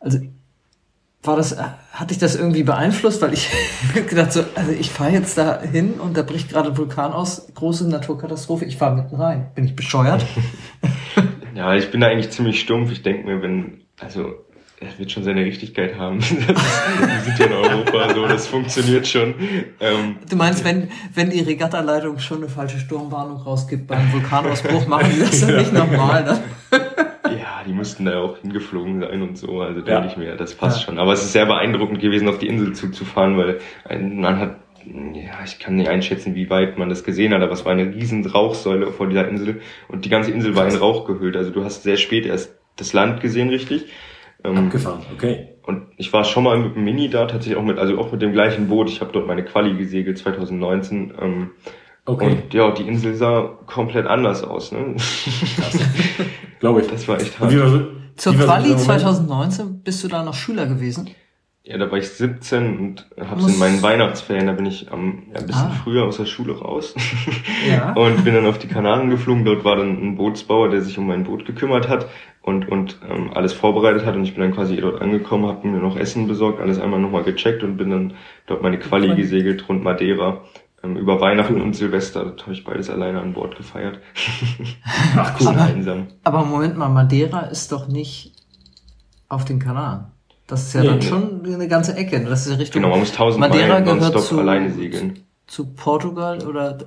[0.00, 0.18] also
[1.22, 3.20] war das, äh, hat dich das irgendwie beeinflusst?
[3.22, 3.50] Weil ich
[3.94, 7.48] gedacht so, also ich fahre jetzt da hin und da bricht gerade ein Vulkan aus,
[7.54, 9.50] große Naturkatastrophe, ich fahre mitten rein.
[9.54, 10.24] Bin ich bescheuert?
[11.58, 12.92] Ja, ich bin da eigentlich ziemlich stumpf.
[12.92, 14.32] Ich denke mir, wenn, also,
[14.80, 16.18] er wird schon seine Richtigkeit haben.
[16.20, 19.34] Das ist, wir sind ja in Europa, so, das funktioniert schon.
[19.80, 25.10] Ähm, Du meinst, wenn, wenn die Regattaleitung schon eine falsche Sturmwarnung rausgibt beim Vulkanausbruch, machen
[25.14, 26.24] die das dann nicht nochmal?
[26.24, 26.40] Ne?
[27.38, 29.60] ja, die müssten da auch hingeflogen sein und so.
[29.60, 29.84] Also Ja.
[30.00, 30.86] denke ich mir, das passt Ja.
[30.86, 30.98] schon.
[30.98, 35.32] Aber es ist sehr beeindruckend gewesen, auf die Insel zuzufahren, weil ein- man hat, ja,
[35.44, 38.24] ich kann nicht einschätzen, wie weit man das gesehen hat, aber es war eine riesen
[38.24, 41.36] Rauchsäule vor dieser Insel und die ganze Insel war in Rauch gehüllt.
[41.36, 43.86] Also du hast sehr spät erst das Land gesehen, richtig.
[44.44, 45.48] Ähm, Abgefahren, okay.
[45.64, 48.22] Und ich war schon mal mit dem Mini da, tatsächlich auch mit, also auch mit
[48.22, 48.88] dem gleichen Boot.
[48.88, 51.12] Ich habe dort meine Quali gesegelt 2019.
[51.20, 51.50] Ähm,
[52.10, 52.24] Okay.
[52.24, 54.72] Und ja, die Insel sah komplett anders aus.
[54.72, 54.94] Ne?
[56.60, 56.86] Glaube ich.
[56.88, 57.54] Das war echt hart.
[57.58, 58.80] war so, Zur Quali dieser Moment?
[59.02, 61.10] 2019 bist du da noch Schüler gewesen?
[61.64, 65.24] Ja, da war ich 17 und hab's Muss- in meinen Weihnachtsferien, da bin ich am,
[65.34, 65.80] ja, ein bisschen Ah.
[65.84, 66.94] früher aus der Schule raus
[67.68, 67.92] Ja.
[67.96, 69.44] und bin dann auf die Kanaren geflogen.
[69.44, 72.06] Dort war dann ein Bootsbauer, der sich um mein Boot gekümmert hat
[72.48, 75.78] und, und ähm, alles vorbereitet hat und ich bin dann quasi dort angekommen, habe mir
[75.78, 78.14] noch Essen besorgt, alles einmal nochmal gecheckt und bin dann
[78.46, 80.42] dort meine Quali gesegelt rund Madeira.
[80.82, 83.98] Ähm, über Weihnachten und Silvester, das habe ich beides alleine an Bord gefeiert.
[85.16, 85.48] Ach, cool.
[85.48, 86.06] Aber- Einsam.
[86.24, 88.32] Aber Moment mal, Madeira ist doch nicht
[89.28, 90.06] auf den Kanaren.
[90.46, 91.04] Das ist ja Nee, dann nee.
[91.04, 92.24] schon eine ganze Ecke.
[92.24, 95.18] Das ist ja Richtung Genau, man muss 1000 Madeira Meilen gehört nonstop zu, alleine segeln.
[95.48, 96.78] Zu Portugal oder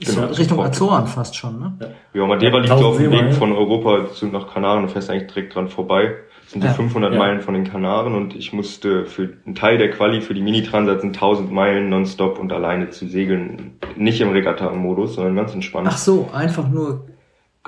[0.00, 0.66] Genau, so Richtung Portugal.
[0.66, 1.72] Azoren fast schon, ne?
[2.12, 3.10] Ja, Madeira liegt 1000 auf dem.
[3.10, 6.14] Weg von Europa zu, nach Kanaren und fährst eigentlich direkt dran vorbei.
[6.42, 6.70] Das sind Ja.
[6.70, 7.18] die 500 Ja.
[7.18, 11.00] Meilen von den Kanaren und ich musste für einen Teil der Quali für die Mini-Transat
[11.00, 13.78] sind 1000 Meilen nonstop und alleine zu segeln.
[13.96, 15.88] Nicht im Regatta-Modus, sondern ganz entspannt.
[15.90, 17.06] Ach so, einfach nur.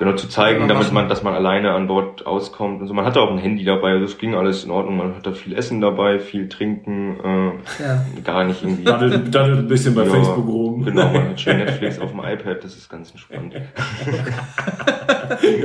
[0.01, 2.81] Genau, zu zeigen, damit machen- man, dass man alleine an Bord auskommt.
[2.81, 4.97] Also man hatte auch ein Handy dabei, also es ging alles in Ordnung.
[4.97, 8.03] Man hatte viel Essen dabei, viel Trinken, äh, Ja.
[8.23, 8.83] gar nicht irgendwie.
[8.83, 10.83] Daddelt, daddelt ein bisschen bei Ja, Facebook rum.
[10.85, 13.53] Genau, man hat schön Netflix auf dem iPad, das ist ganz entspannt.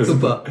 [0.03, 0.44] Super.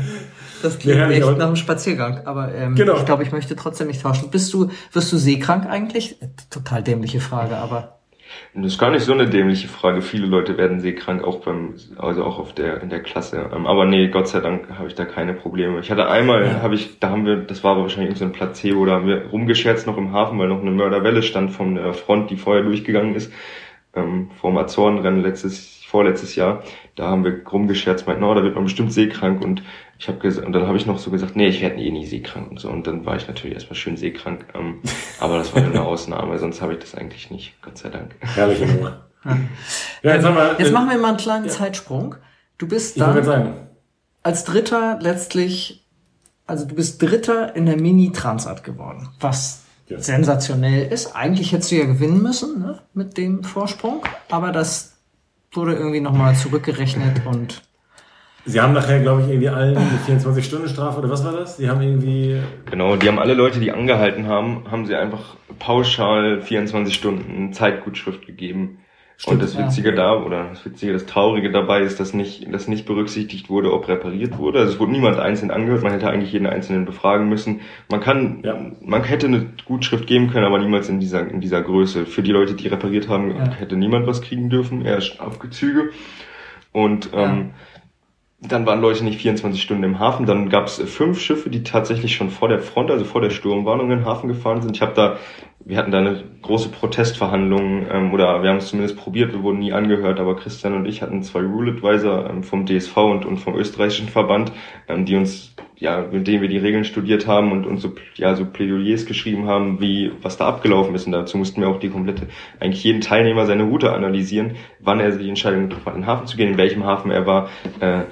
[0.61, 2.25] Das klingt Ja, echt aber- nach einem Spaziergang.
[2.25, 2.95] Aber ähm, Genau.
[2.97, 4.29] ich glaube, ich möchte trotzdem nicht tauschen.
[4.31, 6.17] Bist du, wirst du seekrank eigentlich?
[6.49, 7.99] Total dämliche Frage, aber.
[8.53, 10.01] Das ist gar nicht so eine dämliche Frage.
[10.01, 13.49] Viele Leute werden seekrank, auch beim, also auch auf der, in der Klasse.
[13.53, 15.79] Ähm, Aber nee, Gott sei Dank habe ich da keine Probleme.
[15.79, 18.31] Ich hatte einmal, habe ich, da haben wir, das war aber wahrscheinlich irgend so ein
[18.31, 21.93] Placebo, da haben wir rumgescherzt noch im Hafen, weil noch eine Mörderwelle stand von der
[21.93, 23.31] Front, die vorher durchgegangen ist,
[23.93, 26.63] ähm, vom Azorenrennen letztes, vorletztes Jahr.
[26.95, 29.63] Da haben wir rumgescherzt, meinten, oh, da wird man bestimmt seekrank und
[29.97, 32.05] ich habe gesagt, und dann habe ich noch so gesagt, nee, ich werde eh nie
[32.05, 32.69] seekrank und so.
[32.69, 34.45] Und dann war ich natürlich erstmal schön seekrank.
[34.53, 34.81] Ähm,
[35.19, 38.15] aber das war nur eine Ausnahme, sonst habe ich das eigentlich nicht, Gott sei Dank.
[38.19, 39.05] Herrliche Nummer.
[40.03, 42.15] Ja, jetzt wir, Jetzt äh, machen wir mal einen kleinen Zeitsprung.
[42.57, 43.53] Du bist dann
[44.23, 45.85] als Dritter letztlich,
[46.45, 49.99] also du bist Dritter in der Mini-Transat geworden, was Ja.
[49.99, 51.15] sensationell ist.
[51.15, 54.97] Eigentlich hättest du ja gewinnen müssen ne, mit dem Vorsprung, aber das
[55.51, 57.61] wurde irgendwie nochmal zurückgerechnet und
[58.47, 61.57] Sie haben nachher, glaube ich, irgendwie allen eine 24-Stunden-Strafe oder was war das?
[61.57, 62.39] Sie haben irgendwie.
[62.69, 68.23] Genau, die haben alle Leute, die angehalten haben, haben sie einfach pauschal 24 Stunden Zeitgutschrift
[68.27, 68.77] gegeben.
[69.25, 69.95] und das Witzige ja.
[69.95, 73.87] da, oder das Witzige, das Traurige dabei ist, dass nicht, dass nicht berücksichtigt wurde, ob
[73.87, 74.59] repariert wurde.
[74.59, 77.61] Also es wurde niemand einzeln angehört, man hätte eigentlich jeden Einzelnen befragen müssen.
[77.89, 78.55] Man kann, ja.
[78.79, 82.05] man hätte eine Gutschrift geben können, aber niemals in dieser, in dieser Größe.
[82.05, 83.49] Für die Leute, die repariert haben, ja.
[83.53, 85.89] hätte niemand was kriegen dürfen, eher Strafgezüge.
[86.75, 87.51] Und ähm,
[88.41, 90.25] dann waren Leute nicht 24 Stunden im Hafen.
[90.25, 93.91] Dann gab es fünf Schiffe, die tatsächlich schon vor der Front, also vor der Sturmwarnung
[93.91, 94.75] in den Hafen gefahren sind.
[94.75, 95.17] Ich habe da,
[95.63, 99.31] wir hatten da eine große Protestverhandlung ähm, oder wir haben es zumindest probiert.
[99.31, 102.97] Wir wurden nie angehört, aber Christian und ich hatten zwei Rule Advisor ähm, vom DSV
[102.97, 104.51] und, und vom österreichischen Verband,
[104.87, 108.35] ähm, die uns ja, mit denen wir die Regeln studiert haben und, und so, ja,
[108.35, 111.05] so Plädoyers geschrieben haben, wie, was da abgelaufen ist.
[111.05, 112.27] Und dazu mussten wir auch die komplette,
[112.59, 116.27] eigentlich jeden Teilnehmer seine Route analysieren, wann er die Entscheidung getroffen hat, in den Hafen
[116.27, 117.49] zu gehen, in welchem Hafen er war,
[117.81, 118.05] äh, mhm.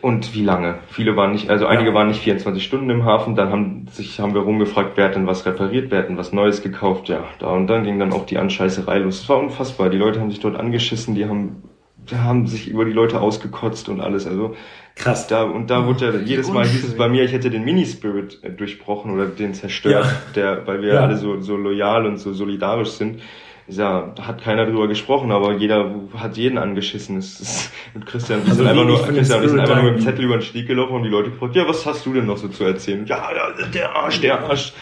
[0.00, 0.78] und wie lange.
[0.88, 1.94] Viele waren nicht, also einige ja.
[1.94, 5.26] waren nicht 24 Stunden im Hafen, dann haben sich, haben wir rumgefragt, wer hat denn
[5.26, 8.24] was repariert, wer hat denn was Neues gekauft, ja, da und dann ging dann auch
[8.24, 9.20] die Anscheißerei los.
[9.22, 9.90] Es war unfassbar.
[9.90, 11.62] Die Leute haben sich dort angeschissen, die haben
[12.10, 14.26] haben sich über die Leute ausgekotzt und alles.
[14.26, 14.56] Also
[14.94, 15.26] krass.
[15.26, 18.40] Da und da wurde ja jedes Mal hieß es bei mir, ich hätte den Mini-Spirit
[18.42, 20.32] äh, durchbrochen oder den zerstört, ja.
[20.34, 21.00] der, weil wir ja.
[21.00, 23.22] alle so, so loyal und so solidarisch sind.
[23.68, 27.18] Ja, da hat keiner drüber gesprochen, aber jeder hat jeden angeschissen.
[27.18, 30.00] Es ist, mit Christian, wir also sind einfach nur, Christian, wir sind einfach nur mit
[30.00, 32.26] dem Zettel über den Stieg gelaufen und die Leute gefragt, ja, was hast du denn
[32.26, 33.06] noch so zu erzählen?
[33.06, 33.30] Ja,
[33.72, 34.72] der Arsch, der Arsch.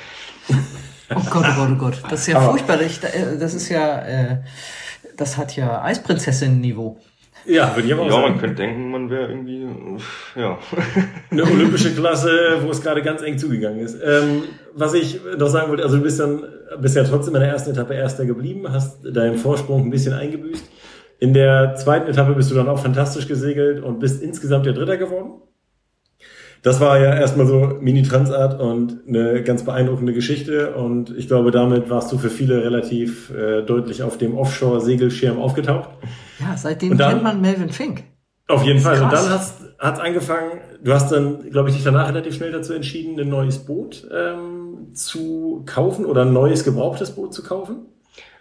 [1.13, 2.03] Oh Gott, oh Gott, oh Gott.
[2.09, 2.81] Das ist ja aber furchtbar.
[2.81, 4.37] Äh, das ist ja, äh,
[5.17, 7.01] das hat ja Eisprinzessin-Niveau.
[7.51, 8.29] Ja, würde ich aber auch Ja, sagen.
[8.31, 9.67] man könnte denken, man wäre irgendwie,
[10.37, 10.59] ja.
[11.31, 13.99] Eine olympische Klasse, wo es gerade ganz eng zugegangen ist.
[14.05, 14.43] Ähm,
[14.75, 16.45] was ich noch sagen wollte, also du bist dann,
[16.81, 20.65] bist ja trotzdem in der ersten Etappe Erster geblieben, hast deinen Vorsprung ein bisschen eingebüßt.
[21.19, 24.97] In der zweiten Etappe bist du dann auch fantastisch gesegelt und bist insgesamt der Dritter
[24.97, 25.43] geworden.
[26.63, 30.75] Das war ja erstmal so Mini-Transat und eine ganz beeindruckende Geschichte.
[30.75, 35.91] Und ich glaube, damit warst du für viele relativ äh, deutlich auf dem Offshore-Segelschirm aufgetaucht.
[36.39, 38.05] Ja, seitdem dann, kennt man Melvin Fink.
[38.47, 39.01] Auf jeden Fall.
[39.03, 42.75] Und dann hast hat's angefangen, du hast dann, glaube ich, dich danach relativ schnell dazu
[42.75, 47.87] entschieden, ein neues Boot ähm, zu kaufen oder ein neues gebrauchtes Boot zu kaufen.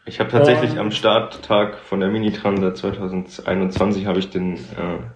[0.10, 4.58] Ich habe tatsächlich und am Starttag von der Mini-Transat 2021 habe ich den äh,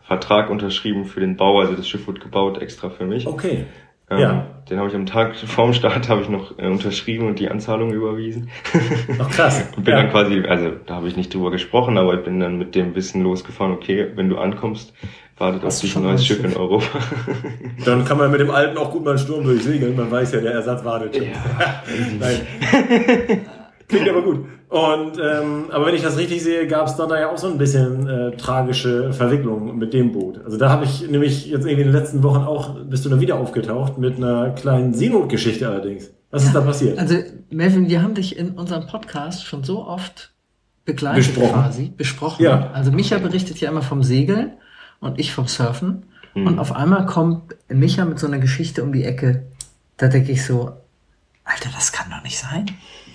[0.03, 3.25] Vertrag unterschrieben für den Bau, also das Schiff wurde gebaut extra für mich.
[3.25, 3.65] Okay.
[4.11, 4.47] Ähm, ja.
[4.69, 7.91] Den habe ich am Tag vorm Start habe ich noch äh, unterschrieben und die Anzahlung
[7.91, 8.51] überwiesen.
[9.17, 9.67] Ach krass.
[9.75, 10.03] und bin ja.
[10.03, 12.93] dann quasi, also da habe ich nicht drüber gesprochen, aber ich bin dann mit dem
[12.93, 14.93] Wissen losgefahren, okay, wenn du ankommst,
[15.39, 16.99] wartet auf dich ein neues Schiff in Europa.
[17.85, 20.41] dann kann man mit dem alten auch gut mal einen Sturm durchsegeln, man weiß ja,
[20.41, 21.25] der Ersatz wartet schon.
[21.25, 21.83] Ja.
[22.19, 23.41] Nein.
[23.93, 24.45] Klingt aber gut.
[24.69, 27.47] Und ähm, aber wenn ich das richtig sehe, gab es dann da ja auch so
[27.47, 30.43] ein bisschen äh, tragische Verwicklungen mit dem Boot.
[30.43, 33.19] Also da habe ich nämlich jetzt irgendwie in den letzten Wochen auch bist du da
[33.19, 36.09] wieder aufgetaucht mit einer kleinen Seenotgeschichte allerdings.
[36.31, 36.97] Was ist da passiert?
[36.97, 37.17] Also
[37.51, 40.33] Melvin, wir haben dich in unserem Podcast schon so oft
[40.85, 41.53] begleitet besprochen.
[41.53, 42.43] quasi, besprochen.
[42.43, 42.71] Ja.
[42.71, 44.53] Also Micha berichtet ja immer vom Segeln
[44.99, 46.07] und ich vom Surfen.
[46.33, 46.47] Mhm.
[46.47, 49.43] Und auf einmal kommt Micha mit so einer Geschichte um die Ecke.
[49.97, 50.71] Da denke ich so,
[51.43, 52.65] Alter, das kann doch nicht sein.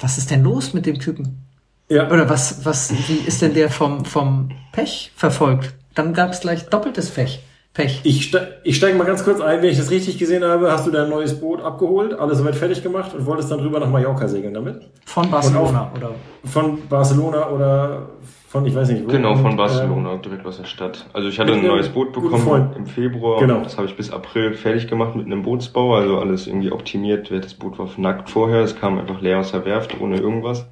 [0.00, 1.44] Was ist denn los mit dem Typen?
[1.88, 2.10] Ja.
[2.10, 5.74] Oder was, was, wie ist denn der vom, vom Pech verfolgt?
[5.94, 7.42] Dann gab es gleich doppeltes Pech.
[7.74, 8.00] Pech.
[8.04, 10.86] Ich, ste ich steige mal ganz kurz ein, wenn ich das richtig gesehen habe, hast
[10.86, 14.26] du dein neues Boot abgeholt, alles soweit fertig gemacht und wolltest dann drüber nach Mallorca
[14.26, 14.82] segeln damit?
[15.06, 16.10] Von Barcelona, oder?
[16.44, 18.08] Von Barcelona oder
[18.48, 19.08] von, ich weiß nicht wo.
[19.08, 21.06] Genau, von Barcelona, äh, direkt aus der Stadt.
[21.12, 23.40] Also ich hatte ein neues Boot bekommen im Februar.
[23.40, 23.60] Genau.
[23.60, 27.30] Das habe ich bis April fertig gemacht mit einem Bootsbau, also alles irgendwie optimiert.
[27.30, 30.66] Das Boot war nackt vorher, es kam einfach leer aus der Werft, ohne irgendwas.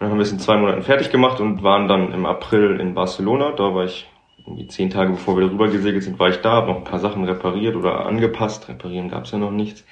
[0.00, 2.94] Dann haben wir es in zwei Monaten fertig gemacht und waren dann im April in
[2.94, 3.52] Barcelona.
[3.52, 6.72] Da war ich irgendwie zehn Tage bevor wir darüber gesegelt sind, war ich da, habe
[6.72, 8.68] noch ein paar Sachen repariert oder angepasst.
[8.68, 9.84] Reparieren gab es ja noch nichts.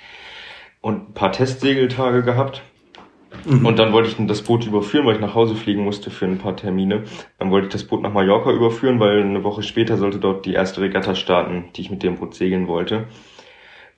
[0.81, 2.63] Und ein paar Testsegeltage gehabt.
[3.45, 3.67] Mhm.
[3.67, 6.39] Und dann wollte ich das Boot überführen, weil ich nach Hause fliegen musste für ein
[6.39, 7.05] paar Termine.
[7.39, 10.55] Dann wollte ich das Boot nach Mallorca überführen, weil eine Woche später sollte dort die
[10.55, 13.07] erste Regatta starten, die ich mit dem Boot segeln wollte.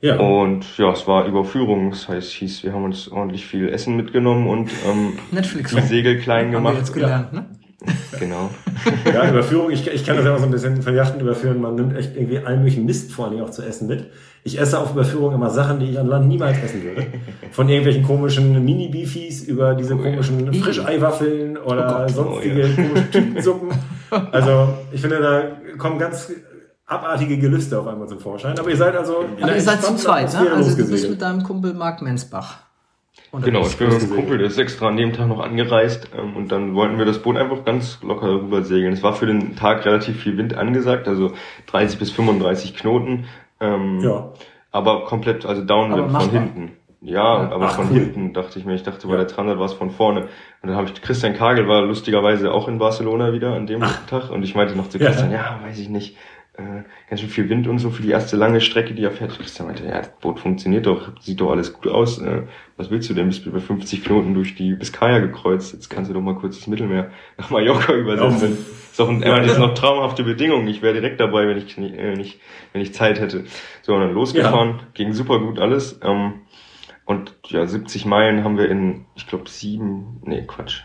[0.00, 0.18] Ja.
[0.18, 1.90] Und ja, es war Überführung.
[1.90, 6.18] Das heißt, hieß, wir haben uns ordentlich viel Essen mitgenommen und ähm, Netflix die Segel
[6.18, 6.66] klein gemacht.
[6.66, 7.40] Haben wir jetzt gelernt, ja.
[7.40, 7.45] ne?
[8.18, 8.50] Genau.
[9.04, 11.60] ja, Überführung, ich, ich kann das ja auch so ein bisschen von Yachten überführen.
[11.60, 14.06] Man nimmt echt irgendwie allen möglichen Mist vor allem auch zu essen mit.
[14.44, 17.06] Ich esse auf Überführung immer Sachen, die ich an Land niemals essen würde.
[17.50, 20.62] Von irgendwelchen komischen Mini-Beefies über diese oh, komischen ja.
[20.62, 22.74] Frischeiwaffeln oder oh Gott, sonstige oh, ja.
[22.74, 23.68] komische Tütensuppen.
[24.30, 26.30] Also, ich finde, da kommen ganz
[26.86, 28.58] abartige Gelüste auf einmal zum Vorschein.
[28.58, 29.24] Aber ihr seid also.
[29.40, 30.52] Aber ihr seid zu zweit, ne?
[30.52, 32.65] Also du bist mit deinem Kumpel Marc Mensbach.
[33.44, 36.36] Genau, ich bin mit einem Kumpel, der ist extra an dem Tag noch angereist ähm,
[36.36, 38.92] und dann wollten wir das Boot einfach ganz locker rüber segeln.
[38.92, 41.32] Es war für den Tag relativ viel Wind angesagt, also
[41.66, 43.26] 30 bis 35 Knoten.
[43.60, 44.32] Ähm, Ja.
[44.72, 46.72] Aber komplett, also Downwind von hinten.
[47.00, 47.94] Ja, aber Ach, von cool.
[48.00, 48.74] hinten dachte ich mir.
[48.74, 50.22] Ich dachte, bei der Transat war es von vorne.
[50.22, 54.30] Und dann habe ich, Christian Kagel war lustigerweise auch in Barcelona wieder an dem Tag.
[54.30, 55.06] Und ich meinte noch zu Ja.
[55.06, 56.16] Christian, ja, weiß ich nicht,
[56.56, 59.36] äh, ganz schön viel Wind und so für die erste lange Strecke, die er fährt.
[59.36, 62.18] Christian meinte, ja, das Boot funktioniert doch, sieht doch alles gut aus.
[62.18, 62.42] Äh,
[62.76, 63.28] was willst du denn?
[63.28, 65.74] Bist du über 50 Knoten durch die Biskaya gekreuzt.
[65.74, 68.52] Jetzt kannst du doch mal kurz das Mittelmeer nach Mallorca übersetzen.
[68.52, 70.66] Ist doch ein, das sind noch traumhafte Bedingungen.
[70.68, 72.40] Ich wäre direkt dabei, wenn ich äh, nicht,
[72.72, 73.44] wenn ich Zeit hätte.
[73.82, 76.00] So, und dann losgefahren, ging super gut alles.
[76.02, 76.40] Ähm,
[77.04, 80.82] und ja, 70 Meilen haben wir in, ich glaube, sieben, nee, Quatsch.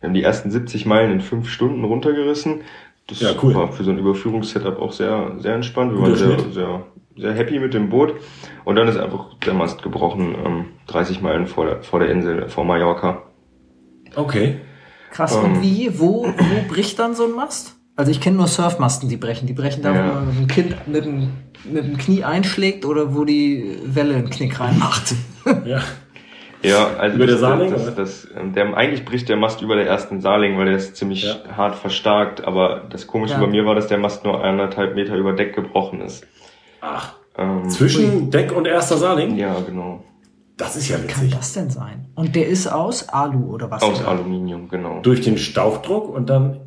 [0.00, 2.62] Wir haben die ersten 70 Meilen in fünf Stunden runtergerissen.
[3.10, 3.54] Das Ja, cool.
[3.54, 5.92] war für so ein Überführungssetup auch sehr, sehr entspannt.
[5.92, 6.82] Wir waren sehr, sehr,
[7.16, 8.14] sehr happy mit dem Boot.
[8.64, 12.48] Und dann ist einfach der Mast gebrochen, ähm, 30 Meilen vor der, vor der Insel,
[12.48, 13.22] vor Mallorca.
[14.16, 14.60] Okay.
[15.10, 15.36] Krass.
[15.36, 15.44] Ähm.
[15.44, 17.76] Und wie, wo, wo bricht dann so ein Mast?
[17.96, 19.46] Also ich kenne nur Surfmasten, die brechen.
[19.46, 20.08] Die brechen da, Ja.
[20.08, 21.28] wo man mit dem Kind mit dem,
[21.70, 25.14] mit dem Knie einschlägt oder wo die Welle einen Knick reinmacht.
[25.66, 25.80] Ja.
[26.62, 27.90] Ja, also Über der das, Saarling, das, oder?
[27.92, 31.22] das, ähm, der, eigentlich bricht der Mast über der ersten Saarling, weil der ist ziemlich
[31.24, 31.56] Ja.
[31.56, 33.40] hart verstärkt, aber das Komische Ja.
[33.40, 36.26] bei mir war, dass der Mast nur eineinhalb Meter über Deck gebrochen ist.
[36.82, 37.14] Ach.
[37.38, 39.36] Ähm, Zwischen Deck und erster Saarling?
[39.36, 40.02] ja, genau.
[40.58, 41.34] Das ist ja Kann witzig.
[41.36, 42.06] das denn sein?
[42.14, 43.82] Und der ist aus Alu oder was?
[43.82, 45.00] Aus Aluminium, genau.
[45.00, 46.60] Durch den Stauchdruck und dann.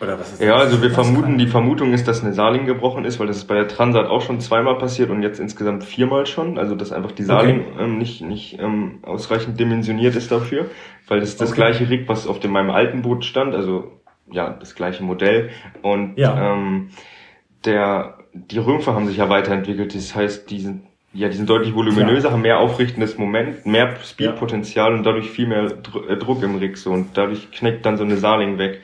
[0.00, 0.62] Oder was ist Ja, das?
[0.66, 3.54] also wir vermuten, die Vermutung ist, dass eine Saarling gebrochen ist, weil das ist bei
[3.54, 6.58] der Transat auch schon zweimal passiert und jetzt insgesamt viermal schon.
[6.58, 10.66] Also dass einfach die Saarling ähm, nicht, nicht ähm, ausreichend dimensioniert ist dafür,
[11.08, 11.60] weil das ist das Okay.
[11.60, 13.92] gleiche Rig, was auf dem meinem alten Boot stand, also
[14.30, 15.50] ja, das gleiche Modell.
[15.82, 16.54] Und Ja.
[16.54, 16.90] ähm,
[17.64, 19.94] der, die Rümpfe haben sich ja weiterentwickelt.
[19.94, 20.82] Das heißt, die sind
[21.12, 25.64] ja, die sind deutlich voluminöser, haben mehr aufrichtendes Moment, mehr Speedpotenzial und dadurch viel mehr
[25.66, 28.80] Dr äh, Druck im Rig so und dadurch kneckt dann so eine Saarling weg.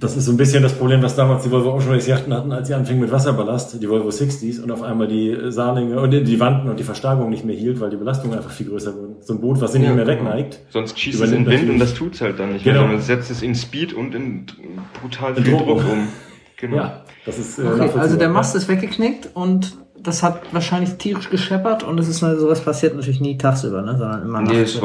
[0.00, 2.52] Das ist so ein bisschen das Problem, was damals die Volvo Ocean Race Yachten hatten,
[2.52, 6.38] als sie anfingen mit Wasserballast, die Volvo 60s und auf einmal die Saarlinge und die
[6.38, 9.16] Wanden und die Verstärkung nicht mehr hielt, weil die Belastung einfach viel größer wurde.
[9.22, 10.30] So ein Boot, was sie nicht Ja, mehr genau.
[10.30, 10.60] wegneigt.
[10.70, 12.74] Sonst schießt es in Wind und das tut's halt dann nicht Genau.
[12.74, 14.46] mehr, sondern es setzt es in Speed und in
[15.00, 16.06] brutal viel Druck Druck um.
[16.58, 16.76] Genau.
[16.76, 21.28] Ja, das ist äh, Okay, also der Mast ist weggeknickt und das hat wahrscheinlich tierisch
[21.28, 24.76] gescheppert und es ist halt, sowas passiert natürlich nie tagsüber, ne, sondern immer Nee, nachts.
[24.76, 24.82] es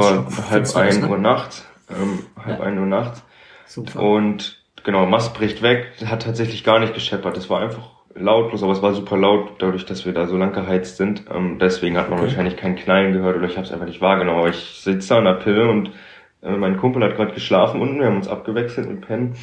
[0.49, 1.07] wenn's war halb ein ne?
[1.07, 1.63] Uhr nachts.
[1.91, 2.65] Ähm, halb Ja.
[2.65, 3.21] ein Uhr nachts.
[3.67, 4.01] Super.
[4.01, 7.37] Und genau, Mast bricht weg, hat tatsächlich gar nicht gescheppert.
[7.37, 10.53] Es war einfach lautlos, aber es war super laut, dadurch, dass wir da so lang
[10.53, 11.25] geheizt sind.
[11.33, 12.27] Ähm, deswegen hat man Okay.
[12.27, 14.39] wahrscheinlich kein Knallen gehört oder ich habe es einfach nicht wahrgenommen.
[14.39, 15.91] Aber ich sitze da an der Pille und
[16.43, 19.35] äh, mein Kumpel hat gerade geschlafen unten, wir haben uns abgewechselt mit Pennen.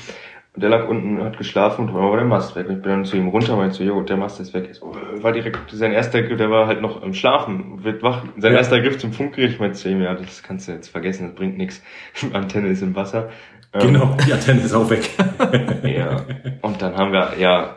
[0.53, 2.69] Und der lag unten, hat geschlafen und war der Mast weg.
[2.69, 4.69] Und ich bin dann zu ihm runter, meinte so, jo, der Mast ist weg.
[4.75, 8.25] So, äh, war direkt sein erster Griff, der war halt noch im Schlafen, wird wach.
[8.37, 8.59] Sein Ja.
[8.59, 11.35] erster Griff zum Funkgerät, ich meinte zu ihm, ja, das kannst du jetzt vergessen, das
[11.37, 11.83] bringt nichts.
[12.33, 13.31] Antenne ist im Wasser.
[13.73, 15.11] Ähm, Genau, die Antenne ist auch weg.
[15.85, 16.23] ja.
[16.63, 17.77] Und dann haben wir ja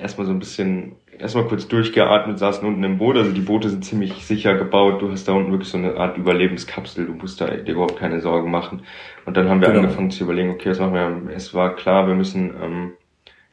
[0.00, 3.16] erstmal so ein bisschen, erstmal kurz durchgeatmet, saßen unten im Boot.
[3.16, 5.00] Also die Boote sind ziemlich sicher gebaut.
[5.00, 7.06] Du hast da unten wirklich so eine Art Überlebenskapsel.
[7.06, 8.82] Du musst da dir überhaupt keine Sorgen machen.
[9.24, 9.80] Und dann haben wir Genau.
[9.80, 10.92] angefangen zu überlegen, okay, was machen
[11.28, 11.34] wir?
[11.34, 12.92] Es war klar, wir müssen ähm,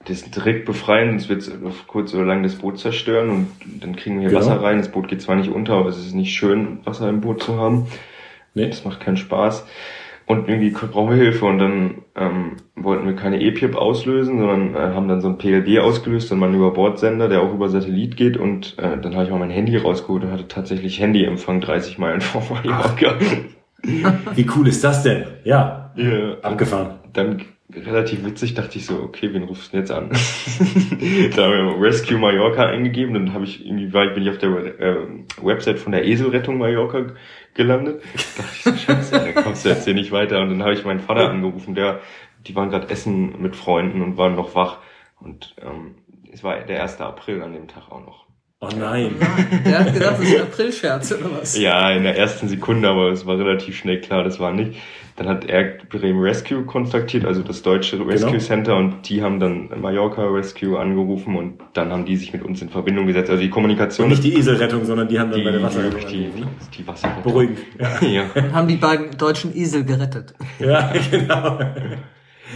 [0.05, 3.47] das Rig befreien, sonst wird es auf kurz oder lang das Boot zerstören und
[3.81, 4.41] dann kriegen wir hier Genau.
[4.41, 4.77] Wasser rein.
[4.77, 7.57] Das Boot geht zwar nicht unter, aber es ist nicht schön, Wasser im Boot zu
[7.59, 7.87] haben.
[8.53, 8.67] Nee.
[8.67, 9.65] Das macht keinen Spaß.
[10.27, 14.93] Und irgendwie brauchen wir Hilfe und dann ähm, wollten wir keine EPIP auslösen, sondern äh,
[14.93, 18.35] haben dann so ein PLB ausgelöst, dann mal einen Überbordsender, der auch über Satellit geht
[18.35, 22.19] und äh, dann habe ich mal mein Handy rausgeholt und hatte tatsächlich Handyempfang 30 Meilen
[22.21, 23.13] vor Mallorca.
[24.35, 25.23] Wie cool ist das denn?
[25.45, 26.33] Ja, Ja.
[26.41, 26.95] abgefahren.
[27.13, 30.09] Dann relativ witzig dachte ich so, okay, wen rufst du denn jetzt an?
[31.35, 34.49] da haben wir Rescue Mallorca eingegeben, dann habe ich irgendwie ich bin ich auf der
[34.79, 35.07] äh,
[35.41, 37.07] Website von der Eselrettung Mallorca
[37.53, 38.01] gelandet.
[38.13, 40.41] Da dachte ich so, scheiße, da kommst du jetzt hier nicht weiter.
[40.41, 41.99] Und dann habe ich meinen Vater angerufen, der,
[42.45, 44.79] die waren gerade essen mit Freunden und waren noch wach.
[45.19, 45.95] Und ähm,
[46.31, 47.01] es war der 1.
[47.01, 48.26] April an dem Tag auch noch.
[48.59, 49.15] Oh nein.
[49.65, 51.57] Der hat gedacht, das ist ein Aprilscherz oder was?
[51.59, 54.73] Ja, in der ersten Sekunde, aber es war relativ schnell klar, das war nicht.
[55.15, 58.43] Dann hat er Bremen Rescue kontaktiert, also das deutsche Rescue Genau.
[58.43, 62.61] Center, und die haben dann Mallorca Rescue angerufen und dann haben die sich mit uns
[62.63, 63.29] in Verbindung gesetzt.
[63.29, 64.05] Also die Kommunikation.
[64.05, 66.45] Und nicht die Eselrettung, sondern die haben dann die, bei der Wasserrettung die, die,
[66.79, 67.23] die Wasserrettung.
[67.23, 67.59] Beruhigend.
[68.01, 68.53] Ja, Ja.
[68.53, 70.33] Haben die beiden deutschen Esel gerettet.
[70.59, 71.59] ja genau.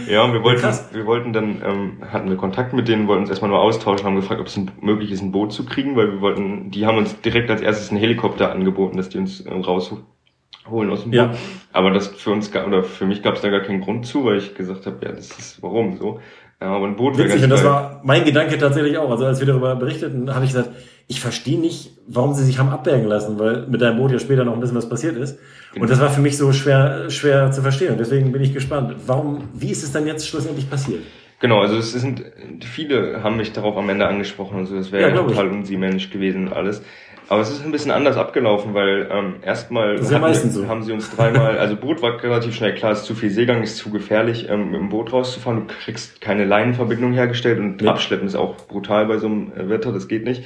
[0.08, 0.88] Ja, und wir wollten, Krass.
[0.92, 4.16] wir wollten dann, ähm, hatten wir Kontakt mit denen, wollten uns erstmal nur austauschen, haben
[4.16, 7.20] gefragt, ob es möglich ist, ein Boot zu kriegen, weil wir wollten, die haben uns
[7.20, 10.04] direkt als erstes einen Helikopter angeboten, dass die uns äh, rausholen
[10.90, 11.14] aus dem Boot.
[11.14, 11.34] Ja.
[11.72, 14.38] Aber das für uns oder für mich gab es da gar keinen Grund zu, weil
[14.38, 16.20] ich gesagt habe, ja, das ist warum so.
[16.60, 19.10] Ja, aber ein Boot wäre Witzig, ganz und das war mein Gedanke tatsächlich auch.
[19.10, 20.70] Also als wir darüber berichteten, habe ich gesagt,
[21.08, 24.44] ich verstehe nicht, warum sie sich haben abbergen lassen, weil mit deinem Boot ja später
[24.44, 25.38] noch ein bisschen was passiert ist.
[25.78, 27.92] Und das war für mich so schwer, schwer zu verstehen.
[27.92, 28.94] Und deswegen bin ich gespannt.
[29.06, 31.00] Warum, wie ist es dann jetzt schlussendlich passiert?
[31.40, 32.22] Genau, also es sind,
[32.62, 35.26] viele haben mich darauf am Ende angesprochen und so, das wäre Ja, ich.
[35.26, 36.82] total unsiemännisch gewesen und alles.
[37.28, 40.68] Aber es ist ein bisschen anders abgelaufen, weil ähm, erstmal ja hatten- so.
[40.68, 43.62] haben sie uns dreimal, also Boot war relativ schnell klar, es ist zu viel Seegang,
[43.62, 45.66] ist zu gefährlich, ähm, mit dem Boot rauszufahren.
[45.66, 47.88] Du kriegst keine Leinenverbindung hergestellt und Nee.
[47.88, 50.44] Abschleppen ist auch brutal bei so einem äh, Wetter, das geht nicht.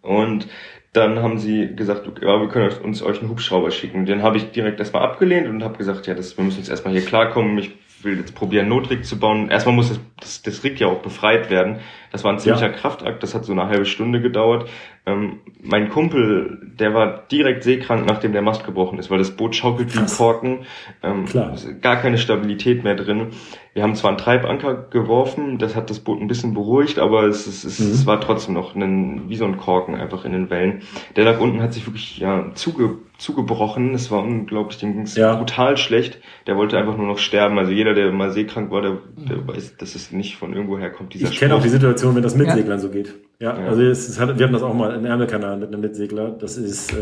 [0.00, 0.48] Und
[0.92, 4.04] dann haben sie gesagt, okay, ja, wir können uns euch einen Hubschrauber schicken.
[4.04, 6.92] Den habe ich direkt erstmal abgelehnt und habe gesagt, ja, das, wir müssen jetzt erstmal
[6.92, 7.56] hier klarkommen.
[7.56, 7.72] Ich
[8.02, 9.48] will jetzt probieren, Notrig zu bauen.
[9.48, 11.78] Erstmal muss das, das, das Rig ja auch befreit werden.
[12.10, 12.72] Das war ein ziemlicher Ja.
[12.72, 14.68] Kraftakt, das hat so eine halbe Stunde gedauert.
[15.04, 19.56] Ähm, mein Kumpel, der war direkt seekrank, nachdem der Mast gebrochen ist, weil das Boot
[19.56, 20.16] schaukelt wie.
[20.16, 20.60] Korken.
[21.02, 21.52] Ähm, Klar.
[21.54, 23.28] es ist Gar keine Stabilität mehr drin.
[23.74, 27.46] Wir haben zwar einen Treibanker geworfen, das hat das Boot ein bisschen beruhigt, aber es,
[27.48, 27.86] es, es, Mhm.
[27.92, 30.82] es war trotzdem noch ein, wie so ein Korken einfach in den Wellen.
[31.16, 33.94] Der lag unten, hat sich wirklich ja, zuge, zugebrochen.
[33.94, 35.34] Es war unglaublich, dem ging's Ja.
[35.34, 36.20] brutal schlecht.
[36.46, 37.58] Der wollte einfach nur noch sterben.
[37.58, 41.14] Also jeder, der mal seekrank war, der, der weiß, dass es nicht von irgendwo herkommt,
[41.14, 42.54] dieser Ich kenne auch die Situation, wenn das mit Ja.
[42.54, 43.14] Seglern so geht.
[43.42, 43.66] Ja, Ja.
[43.68, 46.30] also es, es hat, wir hatten das auch mal im Ärmelkanal mit einem Mitsegler.
[46.30, 46.96] Das ist äh,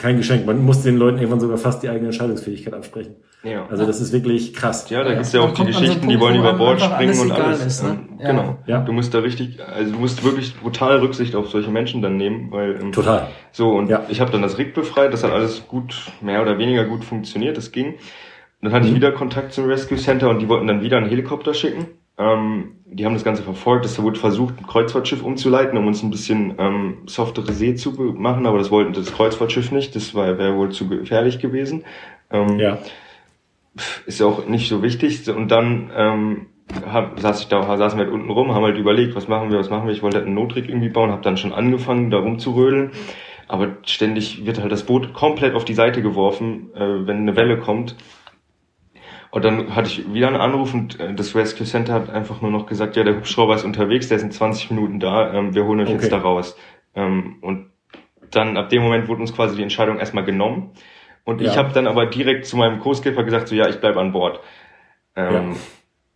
[0.00, 0.44] kein Geschenk.
[0.44, 3.14] Man muss den Leuten irgendwann sogar fast die eigene Entscheidungsfähigkeit absprechen.
[3.44, 3.66] Ja.
[3.70, 4.90] Also das ist wirklich krass.
[4.90, 5.14] Ja, da Ja.
[5.14, 7.30] gibt's ja auch die an so Geschichten, die wollen wo über Bord springen alles und
[7.32, 7.64] alles.
[7.66, 7.90] ist, ne?
[7.90, 8.26] Ähm, Ja.
[8.30, 8.58] Genau.
[8.66, 8.80] Ja.
[8.80, 12.50] Du musst da richtig, also du musst wirklich brutal Rücksicht auf solche Menschen dann nehmen,
[12.50, 13.28] weil ähm, Total.
[13.52, 14.02] so und Ja.
[14.08, 17.56] ich habe dann das Rig befreit, das hat alles gut, mehr oder weniger gut funktioniert,
[17.56, 17.88] das ging.
[17.92, 17.96] Und
[18.62, 18.96] dann hatte ich Mhm.
[18.96, 21.86] wieder Kontakt zum Rescue Center und die wollten dann wieder einen Helikopter schicken.
[22.16, 26.10] Ähm, die haben das Ganze verfolgt, es wurde versucht, ein Kreuzfahrtschiff umzuleiten, um uns ein
[26.10, 30.70] bisschen ähm, softere See zu machen, aber das wollten das Kreuzfahrtschiff nicht, das wäre wohl
[30.70, 31.84] zu gefährlich gewesen.
[32.30, 32.78] Ähm, Ja.
[34.06, 35.28] ist ja auch nicht so wichtig.
[35.28, 36.46] Und dann ähm,
[36.86, 39.58] hab, saß ich da, saßen wir halt unten rum, haben halt überlegt, was machen wir,
[39.58, 39.92] was machen wir.
[39.92, 42.92] Ich wollte halt einen Notrig irgendwie bauen, habe dann schon angefangen, da rumzurödeln.
[43.48, 47.58] Aber ständig wird halt das Boot komplett auf die Seite geworfen, äh, wenn eine Welle
[47.58, 47.96] kommt.
[49.34, 52.52] Und dann hatte ich wieder einen Anruf und äh, das Rescue Center hat einfach nur
[52.52, 55.64] noch gesagt, ja, der Hubschrauber ist unterwegs, der ist in 20 Minuten da, ähm, wir
[55.64, 55.96] holen euch Okay.
[55.96, 56.56] jetzt da raus.
[56.94, 57.72] Ähm, und
[58.30, 60.70] dann ab dem Moment wurde uns quasi die Entscheidung erstmal genommen.
[61.24, 61.56] Und ich Ja.
[61.56, 64.38] habe dann aber direkt zu meinem Co-Skipper gesagt, so ja, ich bleib an Bord.
[65.16, 65.42] Ähm, Ja.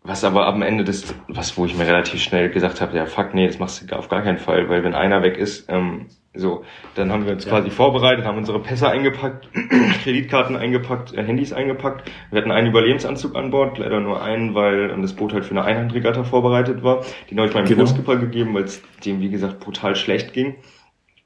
[0.09, 3.35] Was aber am Ende des, was wo ich mir relativ schnell gesagt habe, ja fuck,
[3.35, 6.65] nee, das machst du auf gar keinen Fall, weil wenn einer weg ist, ähm, so,
[6.95, 7.51] dann haben wir uns Ja.
[7.51, 9.51] quasi vorbereitet, haben unsere Pässe eingepackt,
[10.03, 12.11] Kreditkarten eingepackt, äh, Handys eingepackt.
[12.31, 15.65] Wir hatten einen Überlebensanzug an Bord, leider nur einen, weil das Boot halt für eine
[15.65, 17.05] Einhandregatta vorbereitet war.
[17.31, 17.85] Den habe ich meinem Genau.
[17.85, 20.55] Co-Skipper gegeben, weil es dem, wie gesagt, brutal schlecht ging.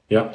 [0.09, 0.31] Ja.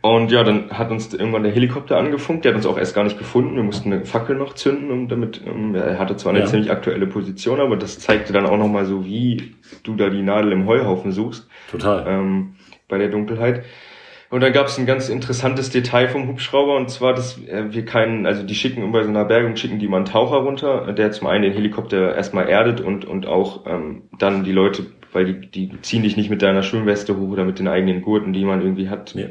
[0.00, 2.44] Und ja, dann hat uns irgendwann der Helikopter angefunkt.
[2.44, 3.56] Der hat uns auch erst gar nicht gefunden.
[3.56, 6.46] Wir mussten eine Fackel noch zünden, um damit, ähm, er hatte zwar eine Ja.
[6.46, 10.52] ziemlich aktuelle Position, aber das zeigte dann auch nochmal so, wie du da die Nadel
[10.52, 12.04] im Heuhaufen suchst, Total.
[12.08, 12.54] ähm,
[12.88, 13.64] bei der Dunkelheit.
[14.28, 17.84] Und dann gab es ein ganz interessantes Detail vom Hubschrauber und zwar, dass äh, wir
[17.84, 21.12] keinen, also die schicken bei so einer Bergung schicken die mal einen Taucher runter, der
[21.12, 25.68] zum einen den Helikopter erstmal erdet und und auch ähm, dann die Leute, weil die
[25.70, 28.62] die ziehen dich nicht mit deiner Schwimmweste hoch oder mit den eigenen Gurten, die man
[28.62, 29.12] irgendwie hat.
[29.14, 29.28] Nee.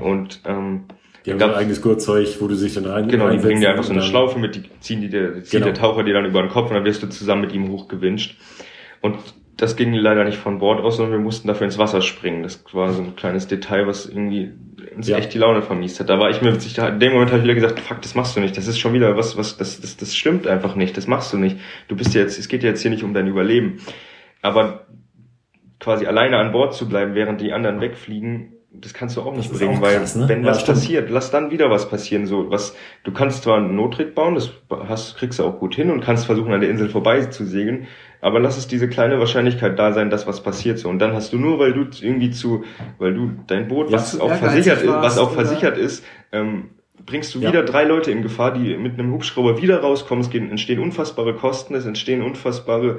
[0.00, 0.84] Und ähm,
[1.24, 3.84] Die haben ein eigenes Gurtzeug, wo du sich dann rein Genau, die bringen dir einfach
[3.84, 5.64] so eine Schlaufe mit, die ziehen die dir, zieht Genau.
[5.66, 8.36] der Taucher dir dann über den Kopf und dann wirst du zusammen mit ihm hochgewünscht.
[9.00, 9.16] Und
[9.56, 12.44] das ging leider nicht von Bord aus, sondern wir mussten dafür ins Wasser springen.
[12.44, 14.52] Das war so ein kleines Detail, was irgendwie
[14.94, 15.16] uns Ja.
[15.18, 16.08] echt die Laune vermiest hat.
[16.08, 18.14] Da war ich mir witzig, da, in dem Moment habe ich wieder gesagt, fuck, das
[18.14, 18.56] machst du nicht.
[18.56, 20.96] Das ist schon wieder was, was, das, das, das stimmt einfach nicht.
[20.96, 21.56] Das machst du nicht.
[21.88, 23.80] Du bist ja jetzt, es geht ja jetzt hier nicht um dein Überleben.
[24.42, 24.86] Aber
[25.80, 29.50] quasi alleine an Bord zu bleiben, während die anderen wegfliegen, das kannst du auch nicht
[29.50, 30.28] ist bringen, auch weil krass, ne?
[30.28, 30.76] wenn Ja, was stimmt.
[30.78, 32.26] passiert, lass dann wieder was passieren.
[32.26, 34.50] So was, du kannst zwar einen Nottrick bauen, das
[34.88, 37.86] hast, kriegst du auch gut hin und kannst versuchen an der Insel vorbei zu segeln,
[38.20, 40.88] aber lass es diese kleine Wahrscheinlichkeit da sein, dass was passiert so.
[40.88, 42.64] Und dann hast du nur, weil du irgendwie zu,
[42.98, 46.70] weil du dein Boot, was zu auch versichert ist, was auch oder- versichert ist, ähm,
[47.06, 47.48] bringst du Ja.
[47.48, 50.22] wieder drei Leute in Gefahr, die mit einem Hubschrauber wieder rauskommen.
[50.22, 52.98] Es entstehen unfassbare Kosten, es entstehen unfassbare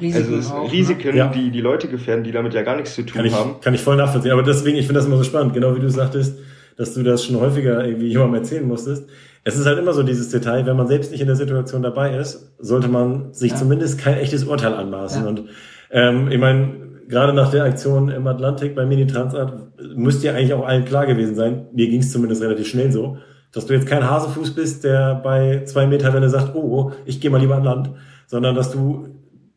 [0.00, 0.72] Risiken also es auch, ne?
[0.72, 1.28] Risiken, Ja.
[1.28, 3.60] die die Leute gefährden, die damit ja gar nichts zu tun Kann ich, haben.
[3.60, 4.32] kann ich voll nachvollziehen.
[4.32, 6.38] Aber deswegen, ich finde das immer so spannend, genau wie du sagtest,
[6.76, 9.08] dass du das schon häufiger irgendwie jemandem erzählen musstest.
[9.44, 12.16] Es ist halt immer so dieses Detail, wenn man selbst nicht in der Situation dabei
[12.16, 13.56] ist, sollte man sich Ja.
[13.56, 15.22] zumindest kein echtes Urteil anmaßen.
[15.22, 15.28] Ja.
[15.28, 15.44] Und
[15.90, 16.74] ähm, ich meine,
[17.08, 19.52] gerade nach der Aktion im Atlantik bei Mini Transat
[19.96, 23.16] müsste ja eigentlich auch allen klar gewesen sein, mir ging es zumindest relativ schnell so,
[23.52, 27.18] dass du jetzt kein Hasefuß bist, der bei zwei Meter Welle sagt, oh, oh ich
[27.20, 27.90] gehe mal lieber an Land,
[28.26, 29.06] sondern dass du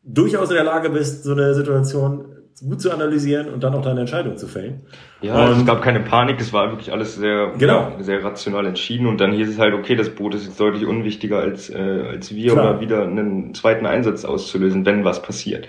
[0.03, 2.25] durchaus in der Lage bist, so eine Situation
[2.67, 4.81] gut zu analysieren und dann auch deine Entscheidung zu fällen.
[5.21, 7.93] Ja, Und- es gab keine Panik, es war wirklich alles sehr, Genau.
[7.99, 11.39] sehr rational entschieden und dann hieß es halt, okay, das Boot ist jetzt deutlich unwichtiger
[11.39, 11.77] als, äh,
[12.11, 12.71] als wir Klar.
[12.71, 15.67] oder wieder einen zweiten Einsatz auszulösen, wenn was passiert.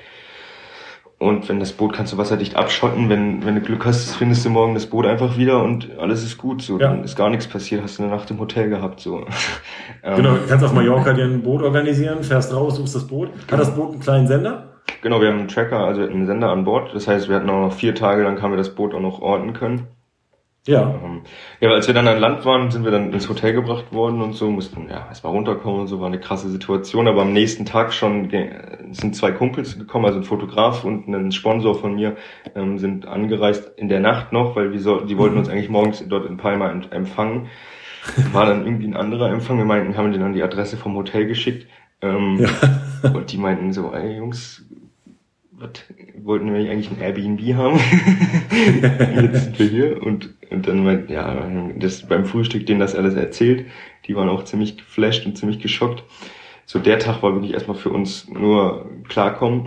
[1.23, 4.51] Und wenn das Boot kannst du wasserdicht abschotten, wenn, wenn du Glück hast, findest du
[4.51, 6.63] morgen das Boot einfach wieder und alles ist gut.
[6.63, 6.89] So, Ja.
[6.89, 8.99] dann ist gar nichts passiert, hast du eine Nacht im Hotel gehabt.
[9.01, 9.25] So.
[10.17, 13.31] Genau, du kannst auf Mallorca dir ein Boot organisieren, fährst raus, suchst das Boot.
[13.51, 14.81] Hat das Boot einen kleinen Sender?
[15.01, 16.93] Genau, wir haben einen Tracker, also einen Sender an Bord.
[16.93, 19.21] Das heißt, wir hatten auch noch vier Tage, dann haben wir das Boot auch noch
[19.21, 19.87] orten können.
[20.67, 21.01] Ja.
[21.05, 21.23] Ähm,
[21.61, 24.35] ja, als wir dann an Land waren, sind wir dann ins Hotel gebracht worden und
[24.35, 27.09] so, mussten ja erstmal runterkommen und so, war eine krasse Situation.
[27.09, 28.31] Aber am nächsten Tag schon
[28.93, 32.17] sind zwei Kumpels gekommen, also ein Fotograf und ein Sponsor von mir,
[32.55, 36.05] ähm, sind angereist in der Nacht noch, weil wir so, die wollten uns eigentlich morgens
[36.09, 37.49] dort in Palma empfangen.
[38.33, 39.59] War dann irgendwie ein anderer Empfang.
[39.59, 41.69] Wir meinten, haben denen dann die Adresse vom Hotel geschickt.
[42.01, 42.45] Ähm,
[43.03, 44.65] Und die meinten so, ey Jungs,
[45.63, 45.71] was
[46.25, 47.79] wollten wir eigentlich ein Airbnb haben?
[49.23, 50.03] Jetzt sind wir hier.
[50.03, 51.49] Und, und dann meint, ja,
[51.79, 53.67] das beim Frühstück denen das alles erzählt.
[54.07, 56.03] Die waren auch ziemlich geflasht und ziemlich geschockt.
[56.67, 59.67] So der Tag war wirklich erstmal für uns nur klarkommen.